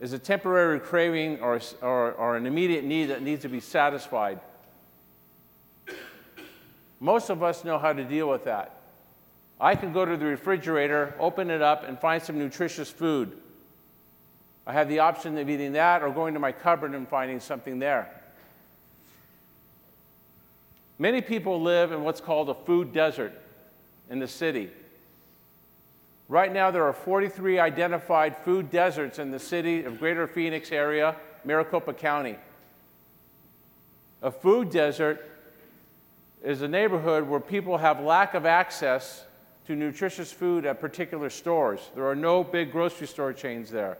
is 0.01 0.13
a 0.13 0.19
temporary 0.19 0.79
craving 0.79 1.39
or, 1.41 1.61
or, 1.81 2.11
or 2.13 2.35
an 2.35 2.47
immediate 2.47 2.83
need 2.83 3.05
that 3.05 3.21
needs 3.21 3.43
to 3.43 3.49
be 3.49 3.59
satisfied. 3.59 4.39
Most 6.99 7.29
of 7.29 7.43
us 7.43 7.63
know 7.63 7.77
how 7.77 7.93
to 7.93 8.03
deal 8.03 8.27
with 8.27 8.43
that. 8.45 8.75
I 9.59 9.75
can 9.75 9.93
go 9.93 10.03
to 10.03 10.17
the 10.17 10.25
refrigerator, 10.25 11.13
open 11.19 11.51
it 11.51 11.61
up, 11.61 11.87
and 11.87 11.99
find 11.99 12.21
some 12.21 12.39
nutritious 12.39 12.89
food. 12.89 13.37
I 14.65 14.73
have 14.73 14.89
the 14.89 14.99
option 14.99 15.37
of 15.37 15.47
eating 15.47 15.73
that 15.73 16.01
or 16.01 16.09
going 16.09 16.33
to 16.33 16.39
my 16.39 16.51
cupboard 16.51 16.95
and 16.95 17.07
finding 17.07 17.39
something 17.39 17.77
there. 17.77 18.09
Many 20.97 21.21
people 21.21 21.61
live 21.61 21.91
in 21.91 22.03
what's 22.03 22.21
called 22.21 22.49
a 22.49 22.55
food 22.55 22.91
desert 22.91 23.33
in 24.09 24.17
the 24.17 24.27
city. 24.27 24.71
Right 26.31 26.53
now, 26.53 26.71
there 26.71 26.85
are 26.85 26.93
43 26.93 27.59
identified 27.59 28.37
food 28.37 28.71
deserts 28.71 29.19
in 29.19 29.31
the 29.31 29.37
city 29.37 29.83
of 29.83 29.99
Greater 29.99 30.27
Phoenix 30.27 30.71
area, 30.71 31.17
Maricopa 31.43 31.91
County. 31.91 32.37
A 34.21 34.31
food 34.31 34.69
desert 34.69 35.29
is 36.41 36.61
a 36.61 36.69
neighborhood 36.69 37.27
where 37.27 37.41
people 37.41 37.79
have 37.79 37.99
lack 37.99 38.33
of 38.33 38.45
access 38.45 39.25
to 39.67 39.75
nutritious 39.75 40.31
food 40.31 40.65
at 40.65 40.79
particular 40.79 41.29
stores. 41.29 41.81
There 41.95 42.07
are 42.07 42.15
no 42.15 42.45
big 42.45 42.71
grocery 42.71 43.07
store 43.07 43.33
chains 43.33 43.69
there. 43.69 43.97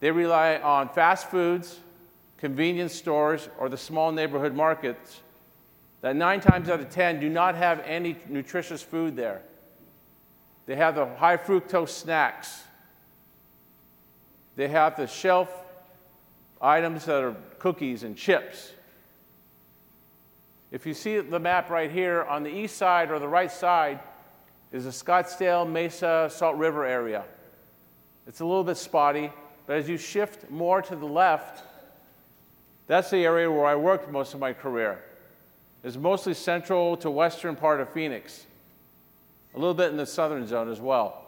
They 0.00 0.10
rely 0.10 0.56
on 0.56 0.90
fast 0.90 1.30
foods, 1.30 1.80
convenience 2.36 2.92
stores, 2.92 3.48
or 3.58 3.70
the 3.70 3.78
small 3.78 4.12
neighborhood 4.12 4.54
markets 4.54 5.22
that 6.02 6.16
nine 6.16 6.40
times 6.40 6.68
out 6.68 6.80
of 6.80 6.90
ten 6.90 7.18
do 7.18 7.30
not 7.30 7.54
have 7.54 7.80
any 7.86 8.14
nutritious 8.28 8.82
food 8.82 9.16
there. 9.16 9.40
They 10.66 10.76
have 10.76 10.94
the 10.94 11.06
high 11.06 11.36
fructose 11.36 11.90
snacks. 11.90 12.62
They 14.56 14.68
have 14.68 14.96
the 14.96 15.06
shelf 15.06 15.50
items 16.60 17.06
that 17.06 17.22
are 17.22 17.36
cookies 17.58 18.02
and 18.04 18.16
chips. 18.16 18.72
If 20.70 20.86
you 20.86 20.94
see 20.94 21.18
the 21.18 21.38
map 21.38 21.68
right 21.68 21.90
here, 21.90 22.22
on 22.24 22.42
the 22.42 22.50
east 22.50 22.76
side 22.76 23.10
or 23.10 23.18
the 23.18 23.28
right 23.28 23.50
side 23.50 24.00
is 24.72 24.84
the 24.84 24.90
Scottsdale 24.90 25.70
Mesa 25.70 26.30
Salt 26.32 26.56
River 26.56 26.86
area. 26.86 27.24
It's 28.26 28.40
a 28.40 28.44
little 28.44 28.64
bit 28.64 28.76
spotty, 28.76 29.30
but 29.66 29.76
as 29.76 29.88
you 29.88 29.98
shift 29.98 30.48
more 30.50 30.80
to 30.80 30.96
the 30.96 31.06
left, 31.06 31.64
that's 32.86 33.10
the 33.10 33.24
area 33.24 33.50
where 33.50 33.66
I 33.66 33.74
worked 33.74 34.10
most 34.10 34.32
of 34.32 34.40
my 34.40 34.52
career. 34.52 35.02
It's 35.84 35.96
mostly 35.96 36.34
central 36.34 36.96
to 36.98 37.10
western 37.10 37.56
part 37.56 37.80
of 37.80 37.90
Phoenix, 37.90 38.46
a 39.54 39.58
little 39.58 39.74
bit 39.74 39.90
in 39.90 39.96
the 39.96 40.06
southern 40.06 40.46
zone 40.46 40.70
as 40.70 40.80
well. 40.80 41.18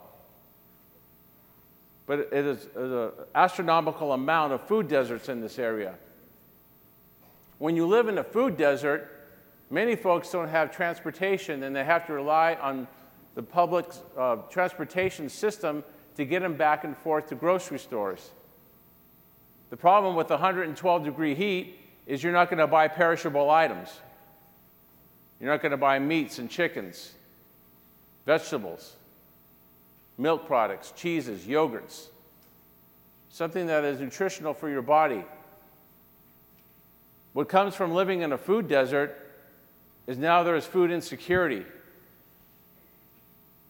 But 2.06 2.28
it 2.32 2.32
is 2.32 2.66
an 2.76 3.10
astronomical 3.34 4.12
amount 4.12 4.52
of 4.52 4.66
food 4.66 4.88
deserts 4.88 5.28
in 5.28 5.40
this 5.40 5.58
area. 5.58 5.94
When 7.58 7.76
you 7.76 7.86
live 7.86 8.08
in 8.08 8.18
a 8.18 8.24
food 8.24 8.56
desert, 8.56 9.10
many 9.70 9.96
folks 9.96 10.30
don't 10.30 10.48
have 10.48 10.70
transportation 10.70 11.62
and 11.62 11.74
they 11.74 11.84
have 11.84 12.06
to 12.06 12.12
rely 12.12 12.54
on 12.60 12.86
the 13.34 13.42
public 13.42 13.86
uh, 14.16 14.36
transportation 14.50 15.28
system 15.28 15.82
to 16.16 16.24
get 16.24 16.42
them 16.42 16.54
back 16.54 16.84
and 16.84 16.96
forth 16.98 17.28
to 17.28 17.34
grocery 17.34 17.78
stores. 17.78 18.30
The 19.70 19.76
problem 19.76 20.14
with 20.14 20.30
112 20.30 21.04
degree 21.04 21.34
heat 21.34 21.78
is 22.06 22.22
you're 22.22 22.32
not 22.32 22.48
going 22.50 22.58
to 22.58 22.66
buy 22.66 22.86
perishable 22.86 23.50
items. 23.50 23.88
You're 25.40 25.50
not 25.50 25.62
going 25.62 25.72
to 25.72 25.76
buy 25.76 25.98
meats 25.98 26.38
and 26.38 26.48
chickens, 26.48 27.12
vegetables, 28.26 28.94
milk 30.18 30.46
products, 30.46 30.92
cheeses, 30.96 31.42
yogurts, 31.42 32.08
something 33.30 33.66
that 33.66 33.84
is 33.84 34.00
nutritional 34.00 34.54
for 34.54 34.68
your 34.68 34.82
body. 34.82 35.24
What 37.32 37.48
comes 37.48 37.74
from 37.74 37.92
living 37.92 38.22
in 38.22 38.32
a 38.32 38.38
food 38.38 38.68
desert 38.68 39.18
is 40.06 40.16
now 40.16 40.42
there 40.42 40.56
is 40.56 40.64
food 40.64 40.90
insecurity. 40.90 41.64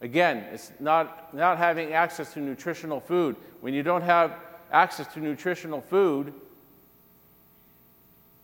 Again, 0.01 0.45
it's 0.53 0.71
not, 0.81 1.35
not 1.35 1.57
having 1.57 1.95
access 1.95 2.35
to 2.35 2.41
nutritional 2.41 3.01
food. 3.01 3.37
When 3.63 3.73
you 3.73 3.83
don't 3.83 4.03
have 4.03 4.35
access 4.71 5.07
to 5.15 5.21
nutritional 5.21 5.81
food, 5.81 6.35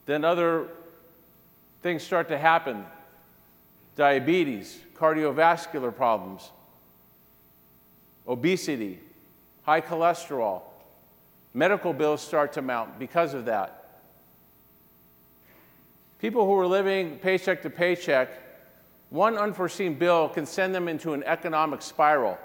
then 0.07 0.25
other 0.25 0.69
things 1.83 2.03
start 2.03 2.29
to 2.29 2.39
happen 2.39 2.85
diabetes, 3.97 4.79
cardiovascular 5.01 5.95
problems, 5.95 6.51
obesity, 8.29 9.01
high 9.63 9.81
cholesterol. 9.81 10.63
Medical 11.55 11.93
bills 11.93 12.21
start 12.21 12.53
to 12.53 12.63
mount 12.63 12.99
because 12.99 13.35
of 13.35 13.47
that. 13.47 14.03
People 16.21 16.45
who 16.45 16.55
are 16.55 16.67
living 16.67 17.19
paycheck 17.19 17.63
to 17.63 17.71
paycheck 17.71 18.29
one 19.09 19.37
unforeseen 19.37 19.95
bill 19.95 20.29
can 20.29 20.47
send 20.47 20.75
them 20.75 20.87
into 20.87 21.15
an 21.15 21.25
economic 21.25 21.83
spiral. 21.83 22.39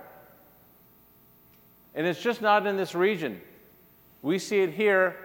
And 1.93 2.07
it's 2.07 2.21
just 2.21 2.41
not 2.41 2.65
in 2.65 2.75
this 2.75 2.95
region. 2.95 3.39
We 4.21 4.39
see 4.39 4.61
it 4.61 4.71
here 4.71 5.15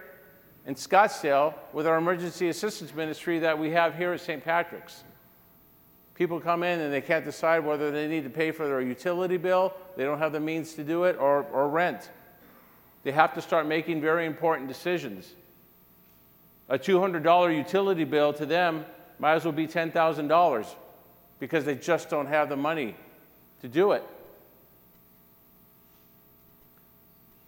in 0.67 0.75
Scottsdale 0.75 1.55
with 1.73 1.87
our 1.87 1.97
emergency 1.97 2.49
assistance 2.49 2.93
ministry 2.93 3.39
that 3.39 3.57
we 3.57 3.71
have 3.71 3.95
here 3.95 4.13
at 4.13 4.21
St. 4.21 4.43
Patrick's. 4.43 5.03
People 6.15 6.39
come 6.39 6.63
in 6.63 6.79
and 6.79 6.93
they 6.93 7.01
can't 7.01 7.25
decide 7.25 7.65
whether 7.65 7.89
they 7.91 8.07
need 8.07 8.23
to 8.23 8.29
pay 8.29 8.51
for 8.51 8.67
their 8.67 8.81
utility 8.81 9.37
bill, 9.37 9.73
they 9.95 10.03
don't 10.03 10.19
have 10.19 10.31
the 10.31 10.39
means 10.39 10.73
to 10.73 10.83
do 10.83 11.05
it, 11.05 11.17
or, 11.19 11.43
or 11.51 11.69
rent. 11.69 12.09
They 13.03 13.11
have 13.11 13.33
to 13.33 13.41
start 13.41 13.65
making 13.65 14.01
very 14.01 14.25
important 14.25 14.67
decisions. 14.67 15.33
A 16.69 16.77
$200 16.77 17.55
utility 17.55 18.03
bill 18.03 18.33
to 18.33 18.45
them 18.45 18.85
might 19.19 19.33
as 19.33 19.45
well 19.45 19.51
be 19.51 19.67
$10,000 19.67 20.67
because 21.39 21.65
they 21.65 21.75
just 21.75 22.09
don't 22.09 22.27
have 22.27 22.49
the 22.49 22.55
money 22.55 22.95
to 23.61 23.67
do 23.67 23.91
it. 23.91 24.03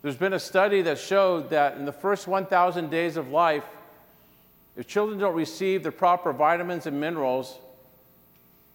There's 0.01 0.17
been 0.17 0.34
a 0.34 0.39
study 0.39 0.82
that 0.82 1.00
showed 1.00 1.51
that 1.51 1.77
in 1.77 1.86
the 1.86 1.93
first 1.93 2.27
1,000 2.27 2.89
days 2.89 3.15
of 3.15 3.29
life, 3.29 3.63
if 4.75 4.88
children 4.88 5.17
don't 5.17 5.36
receive 5.36 5.84
the 5.84 5.91
proper 5.91 6.34
vitamins 6.34 6.88
and 6.88 7.00
minerals, 7.00 7.58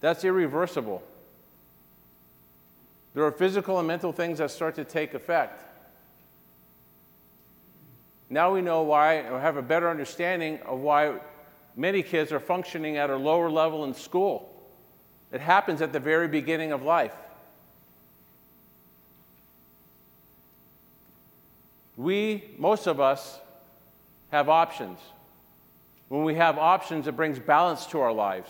that's 0.01 0.23
irreversible. 0.23 1.03
There 3.13 3.23
are 3.23 3.31
physical 3.31 3.79
and 3.79 3.87
mental 3.87 4.11
things 4.11 4.37
that 4.37 4.51
start 4.51 4.75
to 4.75 4.85
take 4.85 5.13
effect. 5.13 5.63
Now 8.29 8.53
we 8.53 8.61
know 8.61 8.83
why, 8.83 9.21
or 9.21 9.39
have 9.39 9.57
a 9.57 9.61
better 9.61 9.89
understanding 9.89 10.59
of 10.65 10.79
why 10.79 11.15
many 11.75 12.03
kids 12.03 12.31
are 12.31 12.39
functioning 12.39 12.97
at 12.97 13.09
a 13.09 13.15
lower 13.15 13.49
level 13.49 13.83
in 13.85 13.93
school. 13.93 14.53
It 15.31 15.41
happens 15.41 15.81
at 15.81 15.91
the 15.91 15.99
very 15.99 16.27
beginning 16.27 16.71
of 16.71 16.83
life. 16.83 17.13
We, 21.97 22.51
most 22.57 22.87
of 22.87 22.99
us, 22.99 23.39
have 24.31 24.47
options. 24.47 24.99
When 26.07 26.23
we 26.23 26.35
have 26.35 26.57
options, 26.57 27.07
it 27.07 27.15
brings 27.15 27.39
balance 27.39 27.85
to 27.87 27.99
our 27.99 28.13
lives. 28.13 28.49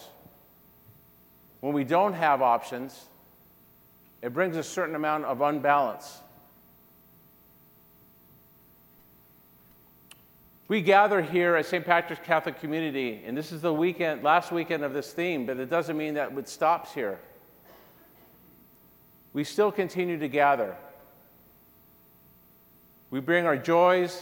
When 1.60 1.74
we 1.74 1.84
don't 1.84 2.14
have 2.14 2.42
options, 2.42 3.06
it 4.22 4.34
brings 4.34 4.56
a 4.56 4.64
certain 4.64 4.96
amount 4.96 5.26
of 5.26 5.42
unbalance. 5.42 6.20
We 10.68 10.82
gather 10.82 11.22
here 11.22 11.56
at 11.56 11.66
St. 11.66 11.84
Patrick's 11.84 12.24
Catholic 12.24 12.60
Community, 12.60 13.24
and 13.26 13.36
this 13.36 13.52
is 13.52 13.62
the 13.62 13.74
weekend, 13.74 14.24
last 14.24 14.52
weekend 14.52 14.84
of 14.84 14.94
this 14.94 15.12
theme, 15.12 15.48
but 15.48 15.58
it 15.58 15.70
doesn't 15.70 15.98
mean 15.98 16.14
that 16.14 16.38
it 16.38 16.48
stops 16.48 16.94
here. 16.94 17.20
We 19.34 19.44
still 19.44 19.72
continue 19.72 20.20
to 20.20 20.28
gather. 20.28 20.76
We 23.10 23.20
bring 23.20 23.48
our 23.48 23.58
joys, 23.58 24.22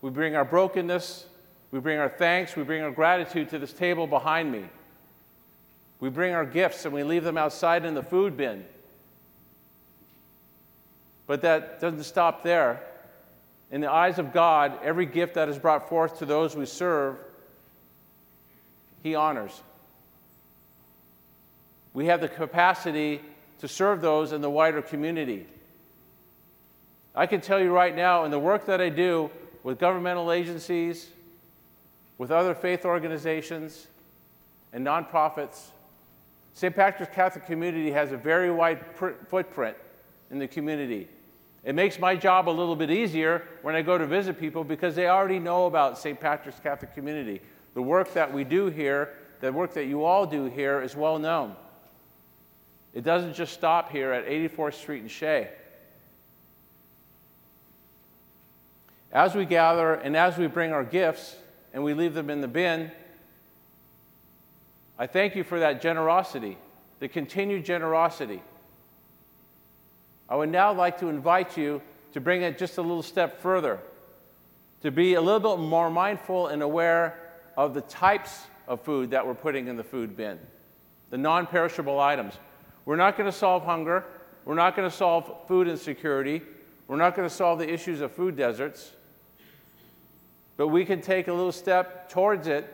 we 0.00 0.10
bring 0.10 0.36
our 0.36 0.44
brokenness, 0.44 1.26
we 1.72 1.80
bring 1.80 1.98
our 1.98 2.08
thanks, 2.08 2.54
we 2.54 2.62
bring 2.62 2.82
our 2.82 2.92
gratitude 2.92 3.48
to 3.50 3.58
this 3.58 3.72
table 3.72 4.06
behind 4.06 4.52
me. 4.52 4.68
We 6.00 6.10
bring 6.10 6.34
our 6.34 6.44
gifts 6.44 6.84
and 6.84 6.94
we 6.94 7.02
leave 7.02 7.24
them 7.24 7.36
outside 7.36 7.84
in 7.84 7.94
the 7.94 8.02
food 8.02 8.36
bin. 8.36 8.64
But 11.26 11.42
that 11.42 11.80
doesn't 11.80 12.04
stop 12.04 12.42
there. 12.42 12.80
In 13.70 13.80
the 13.80 13.90
eyes 13.90 14.18
of 14.18 14.32
God, 14.32 14.78
every 14.82 15.06
gift 15.06 15.34
that 15.34 15.48
is 15.48 15.58
brought 15.58 15.88
forth 15.88 16.18
to 16.20 16.24
those 16.24 16.56
we 16.56 16.64
serve, 16.64 17.16
He 19.02 19.14
honors. 19.14 19.62
We 21.92 22.06
have 22.06 22.20
the 22.20 22.28
capacity 22.28 23.20
to 23.58 23.68
serve 23.68 24.00
those 24.00 24.32
in 24.32 24.40
the 24.40 24.48
wider 24.48 24.80
community. 24.80 25.46
I 27.14 27.26
can 27.26 27.40
tell 27.40 27.60
you 27.60 27.72
right 27.72 27.94
now, 27.94 28.24
in 28.24 28.30
the 28.30 28.38
work 28.38 28.66
that 28.66 28.80
I 28.80 28.88
do 28.88 29.30
with 29.64 29.78
governmental 29.78 30.30
agencies, 30.30 31.10
with 32.16 32.30
other 32.30 32.54
faith 32.54 32.84
organizations, 32.84 33.88
and 34.72 34.86
nonprofits, 34.86 35.70
St. 36.58 36.74
Patrick's 36.74 37.14
Catholic 37.14 37.46
Community 37.46 37.92
has 37.92 38.10
a 38.10 38.16
very 38.16 38.50
wide 38.50 38.96
pr- 38.96 39.12
footprint 39.28 39.76
in 40.32 40.40
the 40.40 40.48
community. 40.48 41.08
It 41.62 41.76
makes 41.76 42.00
my 42.00 42.16
job 42.16 42.48
a 42.48 42.50
little 42.50 42.74
bit 42.74 42.90
easier 42.90 43.46
when 43.62 43.76
I 43.76 43.82
go 43.82 43.96
to 43.96 44.04
visit 44.06 44.40
people 44.40 44.64
because 44.64 44.96
they 44.96 45.06
already 45.06 45.38
know 45.38 45.66
about 45.66 45.98
St. 45.98 46.18
Patrick's 46.18 46.58
Catholic 46.58 46.94
Community. 46.94 47.40
The 47.74 47.82
work 47.82 48.12
that 48.14 48.32
we 48.32 48.42
do 48.42 48.70
here 48.70 49.14
the 49.40 49.52
work 49.52 49.74
that 49.74 49.84
you 49.84 50.04
all 50.04 50.26
do 50.26 50.46
here 50.46 50.82
is 50.82 50.96
well 50.96 51.16
known. 51.20 51.54
It 52.92 53.04
doesn't 53.04 53.34
just 53.34 53.52
stop 53.52 53.92
here 53.92 54.10
at 54.10 54.26
84th 54.26 54.74
Street 54.74 55.02
and 55.02 55.10
Shea. 55.10 55.48
As 59.12 59.36
we 59.36 59.44
gather 59.44 59.94
and 59.94 60.16
as 60.16 60.36
we 60.36 60.48
bring 60.48 60.72
our 60.72 60.82
gifts 60.82 61.36
and 61.72 61.84
we 61.84 61.94
leave 61.94 62.14
them 62.14 62.30
in 62.30 62.40
the 62.40 62.48
bin, 62.48 62.90
I 64.98 65.06
thank 65.06 65.36
you 65.36 65.44
for 65.44 65.60
that 65.60 65.80
generosity, 65.80 66.58
the 66.98 67.08
continued 67.08 67.64
generosity. 67.64 68.42
I 70.28 70.34
would 70.34 70.50
now 70.50 70.72
like 70.72 70.98
to 71.00 71.08
invite 71.08 71.56
you 71.56 71.80
to 72.12 72.20
bring 72.20 72.42
it 72.42 72.58
just 72.58 72.78
a 72.78 72.82
little 72.82 73.02
step 73.02 73.40
further, 73.40 73.78
to 74.82 74.90
be 74.90 75.14
a 75.14 75.20
little 75.20 75.56
bit 75.56 75.62
more 75.62 75.88
mindful 75.88 76.48
and 76.48 76.62
aware 76.62 77.18
of 77.56 77.74
the 77.74 77.80
types 77.82 78.46
of 78.66 78.80
food 78.82 79.10
that 79.10 79.24
we're 79.24 79.34
putting 79.34 79.68
in 79.68 79.76
the 79.76 79.84
food 79.84 80.16
bin, 80.16 80.38
the 81.10 81.18
non 81.18 81.46
perishable 81.46 82.00
items. 82.00 82.34
We're 82.84 82.96
not 82.96 83.16
going 83.16 83.30
to 83.30 83.36
solve 83.36 83.64
hunger. 83.64 84.04
We're 84.44 84.54
not 84.54 84.74
going 84.74 84.88
to 84.88 84.96
solve 84.96 85.30
food 85.46 85.68
insecurity. 85.68 86.42
We're 86.88 86.96
not 86.96 87.14
going 87.14 87.28
to 87.28 87.34
solve 87.34 87.58
the 87.58 87.70
issues 87.70 88.00
of 88.00 88.12
food 88.12 88.36
deserts. 88.36 88.92
But 90.56 90.68
we 90.68 90.84
can 90.84 91.00
take 91.00 91.28
a 91.28 91.32
little 91.32 91.52
step 91.52 92.08
towards 92.08 92.48
it 92.48 92.72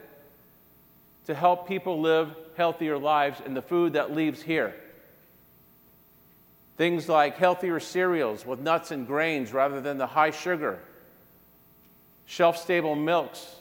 to 1.27 1.35
help 1.35 1.67
people 1.67 2.01
live 2.01 2.35
healthier 2.57 2.99
lives 2.99 3.41
in 3.45 3.55
the 3.55 3.63
food 3.63 3.95
that 3.95 4.15
leaves 4.15 4.43
here. 4.43 4.75
Things 6.77 7.09
like 7.09 7.37
healthier 7.37 7.81
cereals 7.81 8.45
with 8.45 8.61
nuts 8.61 8.91
and 8.91 9.07
grains 9.07 9.53
rather 9.53 9.81
than 9.81 9.97
the 9.97 10.07
high 10.07 10.31
sugar, 10.31 10.81
shelf 12.27 12.57
stable 12.57 12.95
milks 12.95 13.57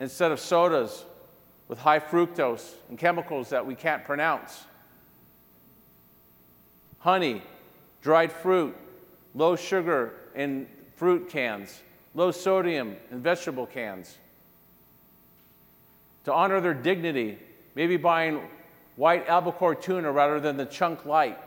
instead 0.00 0.30
of 0.30 0.38
sodas 0.38 1.04
with 1.68 1.78
high 1.78 2.00
fructose 2.00 2.74
and 2.88 2.98
chemicals 2.98 3.50
that 3.50 3.64
we 3.64 3.74
can't 3.74 4.04
pronounce, 4.04 4.64
honey, 6.98 7.42
dried 8.02 8.32
fruit, 8.32 8.76
low 9.34 9.56
sugar 9.56 10.14
in 10.34 10.66
fruit 10.96 11.28
cans, 11.28 11.82
low 12.14 12.30
sodium 12.30 12.96
in 13.10 13.20
vegetable 13.20 13.66
cans. 13.66 14.18
To 16.24 16.32
honor 16.32 16.60
their 16.60 16.74
dignity, 16.74 17.38
maybe 17.74 17.96
buying 17.96 18.40
white 18.96 19.28
albacore 19.28 19.74
tuna 19.74 20.12
rather 20.12 20.40
than 20.40 20.56
the 20.56 20.66
chunk 20.66 21.06
light 21.06 21.38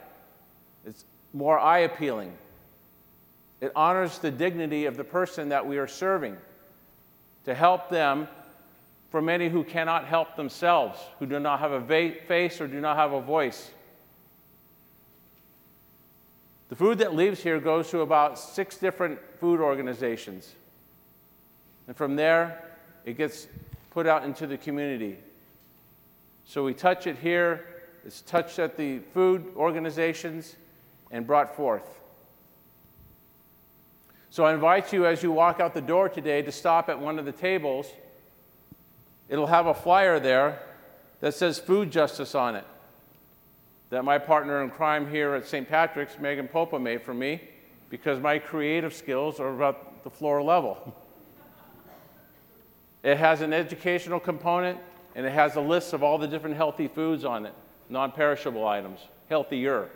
it's 0.85 1.05
more 1.33 1.57
eye 1.59 1.79
appealing. 1.79 2.33
It 3.61 3.71
honors 3.75 4.19
the 4.19 4.31
dignity 4.31 4.85
of 4.85 4.97
the 4.97 5.03
person 5.03 5.49
that 5.49 5.65
we 5.65 5.77
are 5.77 5.87
serving 5.87 6.37
to 7.45 7.53
help 7.53 7.89
them 7.89 8.27
for 9.09 9.21
many 9.21 9.47
who 9.47 9.63
cannot 9.63 10.05
help 10.05 10.35
themselves, 10.35 10.99
who 11.19 11.25
do 11.25 11.39
not 11.39 11.59
have 11.59 11.71
a 11.71 11.79
va- 11.79 12.15
face 12.27 12.59
or 12.59 12.67
do 12.67 12.81
not 12.81 12.97
have 12.97 13.13
a 13.13 13.21
voice. 13.21 13.71
The 16.69 16.75
food 16.75 16.97
that 16.97 17.13
leaves 17.13 17.41
here 17.41 17.59
goes 17.59 17.89
to 17.91 18.01
about 18.01 18.39
six 18.39 18.77
different 18.77 19.19
food 19.39 19.61
organizations. 19.61 20.51
And 21.87 21.95
from 21.95 22.15
there, 22.15 22.63
it 23.05 23.17
gets 23.17 23.47
put 23.93 24.07
out 24.07 24.23
into 24.23 24.47
the 24.47 24.57
community. 24.57 25.17
So 26.45 26.63
we 26.63 26.73
touch 26.73 27.07
it 27.07 27.17
here, 27.17 27.65
it's 28.05 28.21
touched 28.21 28.59
at 28.59 28.75
the 28.75 28.99
food 29.13 29.53
organizations, 29.55 30.55
and 31.11 31.25
brought 31.27 31.55
forth. 31.55 32.01
So 34.29 34.45
I 34.45 34.53
invite 34.53 34.91
you 34.91 35.05
as 35.05 35.21
you 35.21 35.31
walk 35.31 35.59
out 35.59 35.73
the 35.73 35.81
door 35.81 36.09
today 36.09 36.41
to 36.41 36.51
stop 36.51 36.89
at 36.89 36.99
one 36.99 37.19
of 37.19 37.25
the 37.25 37.31
tables. 37.31 37.87
It'll 39.29 39.47
have 39.47 39.67
a 39.67 39.73
flyer 39.73 40.19
there 40.19 40.59
that 41.19 41.35
says 41.35 41.59
food 41.59 41.91
justice 41.91 42.33
on 42.33 42.55
it 42.55 42.65
that 43.93 44.03
my 44.03 44.17
partner 44.17 44.63
in 44.63 44.71
crime 44.71 45.07
here 45.07 45.35
at 45.35 45.45
St. 45.45 45.69
Patrick's, 45.69 46.17
Megan 46.17 46.47
Popa, 46.47 46.79
made 46.79 47.03
for 47.03 47.13
me 47.13 47.39
because 47.91 48.19
my 48.19 48.39
creative 48.39 48.91
skills 48.91 49.39
are 49.39 49.53
about 49.53 50.03
the 50.03 50.09
floor 50.09 50.41
level. 50.41 50.95
It 53.03 53.17
has 53.17 53.41
an 53.41 53.53
educational 53.53 54.19
component 54.19 54.79
and 55.15 55.25
it 55.25 55.31
has 55.31 55.55
a 55.55 55.61
list 55.61 55.93
of 55.93 56.01
all 56.01 56.17
the 56.17 56.27
different 56.27 56.55
healthy 56.55 56.87
foods 56.87 57.25
on 57.25 57.45
it, 57.45 57.53
non 57.89 58.11
perishable 58.11 58.65
items, 58.65 58.99
healthier. 59.29 59.89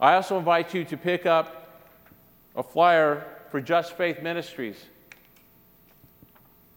I 0.00 0.14
also 0.14 0.36
invite 0.36 0.74
you 0.74 0.84
to 0.84 0.96
pick 0.96 1.26
up 1.26 1.80
a 2.56 2.62
flyer 2.62 3.24
for 3.50 3.60
Just 3.60 3.96
Faith 3.96 4.20
Ministries. 4.20 4.76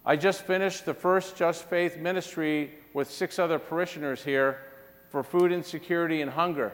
I 0.05 0.15
just 0.15 0.43
finished 0.43 0.85
the 0.85 0.93
first 0.93 1.35
Just 1.35 1.63
Faith 1.63 1.97
ministry 1.97 2.71
with 2.93 3.09
six 3.09 3.39
other 3.39 3.57
parishioners 3.57 4.23
here 4.23 4.59
for 5.09 5.23
food 5.23 5.51
insecurity 5.51 6.21
and 6.21 6.29
hunger. 6.29 6.71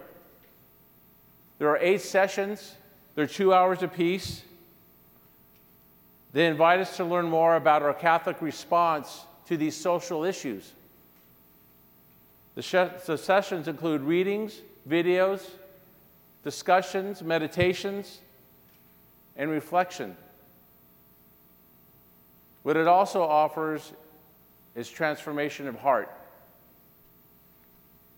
There 1.58 1.70
are 1.70 1.78
eight 1.78 2.02
sessions, 2.02 2.76
they're 3.16 3.28
two 3.28 3.54
hours 3.54 3.84
apiece. 3.84 4.44
They 6.34 6.48
invite 6.48 6.80
us 6.80 6.98
to 6.98 7.04
learn 7.04 7.26
more 7.26 7.56
about 7.56 7.82
our 7.82 7.94
Catholic 7.94 8.42
response 8.42 9.26
to 9.48 9.58
these 9.58 9.76
social 9.76 10.24
issues. 10.24 10.72
The, 12.56 12.62
sh- 12.62 13.06
the 13.06 13.18
sessions 13.18 13.68
include 13.68 14.02
readings, 14.02 14.62
videos, 14.88 15.46
discussions, 16.44 17.22
meditations, 17.22 18.20
and 19.36 19.50
reflection. 19.50 20.16
What 22.64 22.78
it 22.78 22.88
also 22.88 23.24
offers 23.24 23.92
is 24.76 24.90
transformation 24.90 25.68
of 25.68 25.76
heart. 25.76 26.10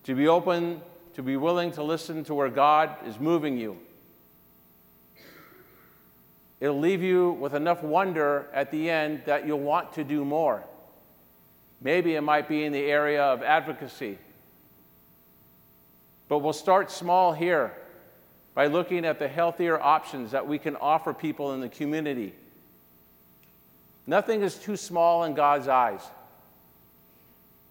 To 0.04 0.15
be 0.15 0.28
open, 0.28 0.82
to 1.15 1.23
be 1.23 1.38
willing 1.38 1.71
to 1.71 1.84
listen 1.84 2.23
to 2.26 2.34
where 2.34 2.49
God 2.49 2.95
is 3.08 3.19
moving 3.19 3.58
you. 3.58 3.78
It'll 6.63 6.80
leave 6.80 7.04
you 7.04 7.32
with 7.32 7.56
enough 7.56 7.84
wonder 7.84 8.47
at 8.54 8.71
the 8.71 8.89
end 8.89 9.23
that 9.26 9.45
you'll 9.45 9.60
want 9.60 9.91
to 9.95 10.06
do 10.06 10.23
more. 10.23 10.63
Maybe 11.82 12.15
it 12.15 12.21
might 12.21 12.47
be 12.47 12.63
in 12.63 12.71
the 12.71 12.86
area 12.86 13.21
of 13.21 13.43
advocacy. 13.43 14.17
But 16.30 16.38
we'll 16.38 16.54
start 16.54 16.89
small 16.89 17.34
here 17.34 17.73
by 18.54 18.67
looking 18.67 19.04
at 19.04 19.19
the 19.19 19.28
healthier 19.28 19.78
options 19.78 20.32
that 20.32 20.47
we 20.47 20.58
can 20.58 20.78
offer 20.78 21.13
people 21.13 21.54
in 21.54 21.60
the 21.60 21.67
community. 21.67 22.34
Nothing 24.08 24.41
is 24.41 24.56
too 24.56 24.78
small 24.78 25.26
in 25.26 25.34
God's 25.34 25.67
eyes. 25.67 25.99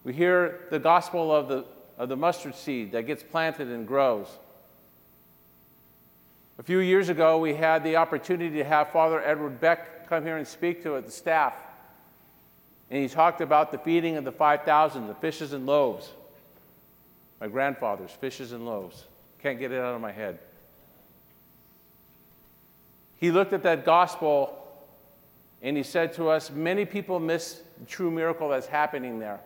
We 0.04 0.12
hear 0.12 0.66
the 0.68 0.78
gospel 0.78 1.34
of 1.34 1.48
the, 1.48 1.64
of 1.96 2.10
the 2.10 2.16
mustard 2.16 2.56
seed 2.56 2.92
that 2.92 3.06
gets 3.06 3.22
planted 3.22 3.68
and 3.68 3.88
grows. 3.88 4.28
A 6.62 6.64
few 6.64 6.78
years 6.78 7.08
ago, 7.08 7.38
we 7.38 7.54
had 7.54 7.82
the 7.82 7.96
opportunity 7.96 8.58
to 8.58 8.64
have 8.64 8.92
Father 8.92 9.20
Edward 9.20 9.60
Beck 9.60 10.08
come 10.08 10.22
here 10.22 10.36
and 10.36 10.46
speak 10.46 10.84
to 10.84 11.00
the 11.00 11.10
staff. 11.10 11.54
And 12.88 13.02
he 13.02 13.08
talked 13.08 13.40
about 13.40 13.72
the 13.72 13.78
feeding 13.78 14.16
of 14.16 14.22
the 14.22 14.30
5,000, 14.30 15.08
the 15.08 15.14
fishes 15.16 15.54
and 15.54 15.66
loaves. 15.66 16.12
My 17.40 17.48
grandfather's 17.48 18.12
fishes 18.12 18.52
and 18.52 18.64
loaves. 18.64 19.06
Can't 19.42 19.58
get 19.58 19.72
it 19.72 19.80
out 19.80 19.96
of 19.96 20.00
my 20.00 20.12
head. 20.12 20.38
He 23.18 23.32
looked 23.32 23.52
at 23.52 23.64
that 23.64 23.84
gospel 23.84 24.56
and 25.62 25.76
he 25.76 25.82
said 25.82 26.12
to 26.12 26.28
us, 26.28 26.48
Many 26.48 26.84
people 26.84 27.18
miss 27.18 27.60
the 27.80 27.86
true 27.86 28.12
miracle 28.12 28.50
that's 28.50 28.68
happening 28.68 29.18
there. 29.18 29.40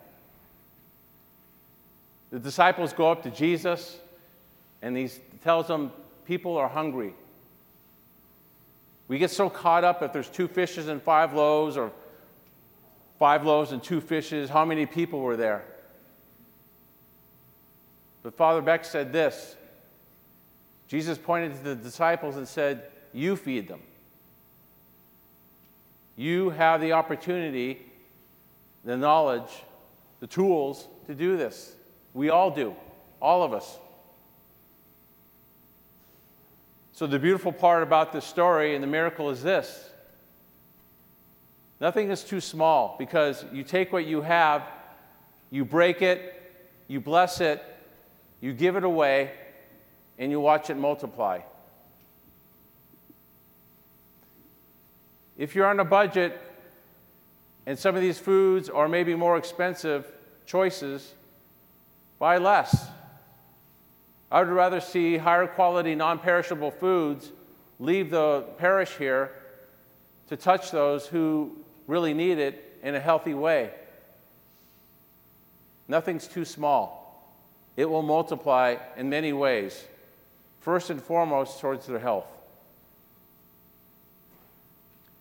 The 2.30 2.40
disciples 2.40 2.92
go 2.92 3.10
up 3.10 3.22
to 3.22 3.30
Jesus 3.30 3.96
and 4.82 4.94
he 4.94 5.08
tells 5.42 5.66
them, 5.66 5.92
People 6.26 6.56
are 6.56 6.68
hungry. 6.68 7.14
We 9.08 9.18
get 9.18 9.30
so 9.30 9.48
caught 9.48 9.84
up 9.84 10.02
if 10.02 10.12
there's 10.12 10.28
two 10.28 10.48
fishes 10.48 10.88
and 10.88 11.00
five 11.00 11.32
loaves, 11.32 11.76
or 11.76 11.92
five 13.18 13.44
loaves 13.44 13.72
and 13.72 13.82
two 13.82 14.00
fishes, 14.00 14.50
how 14.50 14.64
many 14.64 14.86
people 14.86 15.20
were 15.20 15.36
there? 15.36 15.64
But 18.22 18.36
Father 18.36 18.60
Beck 18.60 18.84
said 18.84 19.12
this 19.12 19.56
Jesus 20.88 21.18
pointed 21.18 21.56
to 21.56 21.62
the 21.62 21.74
disciples 21.76 22.36
and 22.36 22.46
said, 22.46 22.90
you 23.12 23.36
feed 23.36 23.68
them. 23.68 23.80
You 26.16 26.50
have 26.50 26.80
the 26.80 26.92
opportunity, 26.92 27.86
the 28.84 28.96
knowledge, 28.96 29.64
the 30.20 30.26
tools 30.26 30.88
to 31.06 31.14
do 31.14 31.36
this. 31.36 31.74
We 32.14 32.30
all 32.30 32.50
do, 32.50 32.74
all 33.20 33.42
of 33.42 33.52
us. 33.52 33.78
So, 36.96 37.06
the 37.06 37.18
beautiful 37.18 37.52
part 37.52 37.82
about 37.82 38.10
this 38.14 38.24
story 38.24 38.74
and 38.74 38.82
the 38.82 38.86
miracle 38.86 39.28
is 39.28 39.42
this 39.42 39.90
nothing 41.78 42.10
is 42.10 42.24
too 42.24 42.40
small 42.40 42.96
because 42.98 43.44
you 43.52 43.64
take 43.64 43.92
what 43.92 44.06
you 44.06 44.22
have, 44.22 44.62
you 45.50 45.66
break 45.66 46.00
it, 46.00 46.40
you 46.88 47.02
bless 47.02 47.42
it, 47.42 47.62
you 48.40 48.54
give 48.54 48.76
it 48.76 48.84
away, 48.84 49.32
and 50.18 50.30
you 50.30 50.40
watch 50.40 50.70
it 50.70 50.78
multiply. 50.78 51.40
If 55.36 55.54
you're 55.54 55.66
on 55.66 55.78
a 55.80 55.84
budget, 55.84 56.40
and 57.66 57.78
some 57.78 57.94
of 57.94 58.00
these 58.00 58.18
foods 58.18 58.70
are 58.70 58.88
maybe 58.88 59.14
more 59.14 59.36
expensive 59.36 60.10
choices, 60.46 61.12
buy 62.18 62.38
less. 62.38 62.86
I 64.30 64.40
would 64.40 64.48
rather 64.48 64.80
see 64.80 65.16
higher 65.16 65.46
quality, 65.46 65.94
non 65.94 66.18
perishable 66.18 66.70
foods 66.70 67.30
leave 67.78 68.10
the 68.10 68.44
parish 68.58 68.96
here 68.96 69.32
to 70.28 70.36
touch 70.36 70.70
those 70.70 71.06
who 71.06 71.56
really 71.86 72.14
need 72.14 72.38
it 72.38 72.78
in 72.82 72.94
a 72.94 73.00
healthy 73.00 73.34
way. 73.34 73.70
Nothing's 75.88 76.26
too 76.26 76.44
small. 76.44 77.04
It 77.76 77.88
will 77.88 78.02
multiply 78.02 78.76
in 78.96 79.08
many 79.08 79.32
ways, 79.32 79.84
first 80.60 80.90
and 80.90 81.00
foremost 81.00 81.60
towards 81.60 81.86
their 81.86 81.98
health. 81.98 82.26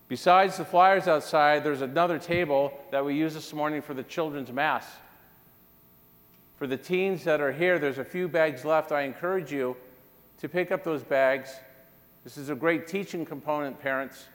Besides 0.08 0.58
the 0.58 0.66
flyers 0.66 1.08
outside, 1.08 1.64
there's 1.64 1.82
another 1.82 2.20
table 2.20 2.72
that 2.92 3.04
we 3.04 3.16
use 3.16 3.34
this 3.34 3.54
morning 3.54 3.82
for 3.82 3.94
the 3.94 4.04
children's 4.04 4.52
mass. 4.52 4.86
For 6.58 6.68
the 6.68 6.78
teens 6.78 7.24
that 7.26 7.42
are 7.42 7.52
here, 7.52 7.80
there's 7.80 7.98
a 7.98 8.06
few 8.06 8.28
bags 8.28 8.64
left. 8.64 8.92
I 8.92 9.02
encourage 9.02 9.52
you 9.52 9.76
to 10.40 10.48
pick 10.48 10.72
up 10.72 10.84
those 10.84 11.04
bags. 11.04 11.54
This 12.24 12.38
is 12.38 12.50
a 12.50 12.56
great 12.56 12.88
teaching 12.88 13.26
component, 13.26 13.82
parents, 13.82 14.26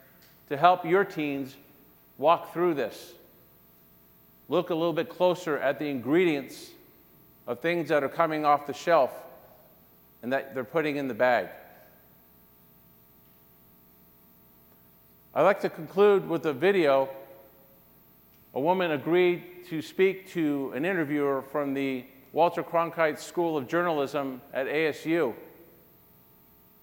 to 0.49 0.57
help 0.57 0.85
your 0.85 1.03
teens 1.03 1.55
walk 2.17 2.53
through 2.53 2.75
this. 2.75 3.13
Look 4.49 4.69
a 4.69 4.75
little 4.75 4.93
bit 4.93 5.09
closer 5.09 5.57
at 5.57 5.79
the 5.79 5.87
ingredients 5.87 6.69
of 7.47 7.59
things 7.59 7.89
that 7.89 8.03
are 8.03 8.09
coming 8.09 8.45
off 8.45 8.67
the 8.67 8.73
shelf 8.73 9.11
and 10.21 10.31
that 10.31 10.53
they're 10.53 10.63
putting 10.63 10.97
in 10.97 11.07
the 11.07 11.13
bag. 11.13 11.49
I'd 15.33 15.43
like 15.43 15.61
to 15.61 15.69
conclude 15.69 16.27
with 16.27 16.45
a 16.45 16.53
video. 16.53 17.09
A 18.53 18.59
woman 18.59 18.91
agreed 18.91 19.65
to 19.69 19.81
speak 19.81 20.29
to 20.31 20.73
an 20.75 20.83
interviewer 20.83 21.41
from 21.41 21.73
the 21.73 22.03
Walter 22.33 22.63
Cronkite 22.63 23.19
School 23.19 23.57
of 23.57 23.67
Journalism 23.67 24.41
at 24.53 24.67
ASU. 24.67 25.33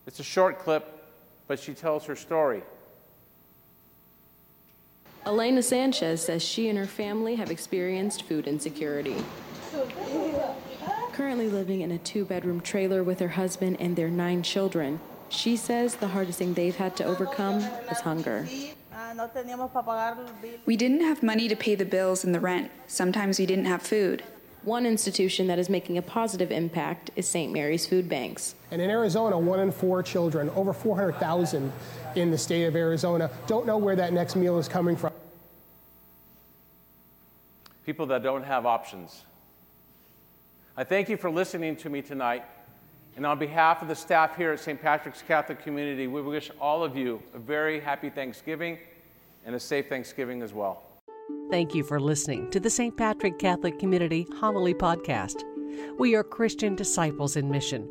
It's 0.06 0.20
a 0.20 0.24
short 0.24 0.58
clip, 0.58 1.04
but 1.46 1.60
she 1.60 1.74
tells 1.74 2.06
her 2.06 2.16
story. 2.16 2.62
Elena 5.26 5.62
Sanchez 5.62 6.22
says 6.22 6.42
she 6.42 6.70
and 6.70 6.78
her 6.78 6.86
family 6.86 7.34
have 7.34 7.50
experienced 7.50 8.22
food 8.22 8.46
insecurity. 8.46 9.16
Currently 11.12 11.48
living 11.50 11.82
in 11.82 11.90
a 11.90 11.98
two 11.98 12.24
bedroom 12.24 12.62
trailer 12.62 13.02
with 13.02 13.18
her 13.20 13.28
husband 13.28 13.76
and 13.78 13.94
their 13.94 14.08
nine 14.08 14.42
children, 14.42 15.00
she 15.28 15.56
says 15.56 15.96
the 15.96 16.08
hardest 16.08 16.38
thing 16.38 16.54
they've 16.54 16.76
had 16.76 16.96
to 16.96 17.04
overcome 17.04 17.58
is 17.90 18.00
hunger. 18.00 18.48
We 20.66 20.76
didn't 20.76 21.00
have 21.00 21.22
money 21.22 21.48
to 21.48 21.56
pay 21.56 21.74
the 21.74 21.86
bills 21.86 22.24
and 22.24 22.34
the 22.34 22.40
rent. 22.40 22.70
Sometimes 22.86 23.38
we 23.38 23.46
didn't 23.46 23.64
have 23.64 23.80
food. 23.80 24.22
One 24.64 24.84
institution 24.84 25.46
that 25.46 25.58
is 25.58 25.70
making 25.70 25.96
a 25.96 26.02
positive 26.02 26.52
impact 26.52 27.10
is 27.16 27.26
St. 27.26 27.50
Mary's 27.50 27.86
Food 27.86 28.06
Banks. 28.06 28.54
And 28.70 28.82
in 28.82 28.90
Arizona, 28.90 29.38
one 29.38 29.60
in 29.60 29.72
four 29.72 30.02
children, 30.02 30.50
over 30.50 30.74
400,000 30.74 31.72
in 32.16 32.30
the 32.30 32.36
state 32.36 32.64
of 32.64 32.76
Arizona, 32.76 33.30
don't 33.46 33.66
know 33.66 33.78
where 33.78 33.96
that 33.96 34.12
next 34.12 34.36
meal 34.36 34.58
is 34.58 34.68
coming 34.68 34.94
from. 34.94 35.12
People 37.86 38.04
that 38.06 38.22
don't 38.22 38.44
have 38.44 38.66
options. 38.66 39.24
I 40.76 40.84
thank 40.84 41.08
you 41.08 41.16
for 41.16 41.30
listening 41.30 41.76
to 41.76 41.88
me 41.88 42.02
tonight. 42.02 42.44
And 43.16 43.24
on 43.24 43.38
behalf 43.38 43.80
of 43.80 43.88
the 43.88 43.96
staff 43.96 44.36
here 44.36 44.52
at 44.52 44.60
St. 44.60 44.80
Patrick's 44.80 45.22
Catholic 45.22 45.62
Community, 45.62 46.06
we 46.06 46.20
wish 46.20 46.50
all 46.60 46.84
of 46.84 46.94
you 46.94 47.22
a 47.32 47.38
very 47.38 47.80
happy 47.80 48.10
Thanksgiving 48.10 48.78
and 49.44 49.54
a 49.54 49.60
safe 49.60 49.88
Thanksgiving 49.88 50.42
as 50.42 50.52
well. 50.52 50.82
Thank 51.50 51.74
you 51.74 51.82
for 51.82 51.98
listening 52.00 52.50
to 52.50 52.60
the 52.60 52.70
St. 52.70 52.96
Patrick 52.96 53.38
Catholic 53.38 53.78
Community 53.78 54.26
Homily 54.38 54.74
Podcast. 54.74 55.42
We 55.98 56.14
are 56.14 56.22
Christian 56.22 56.74
disciples 56.74 57.36
in 57.36 57.50
mission, 57.50 57.90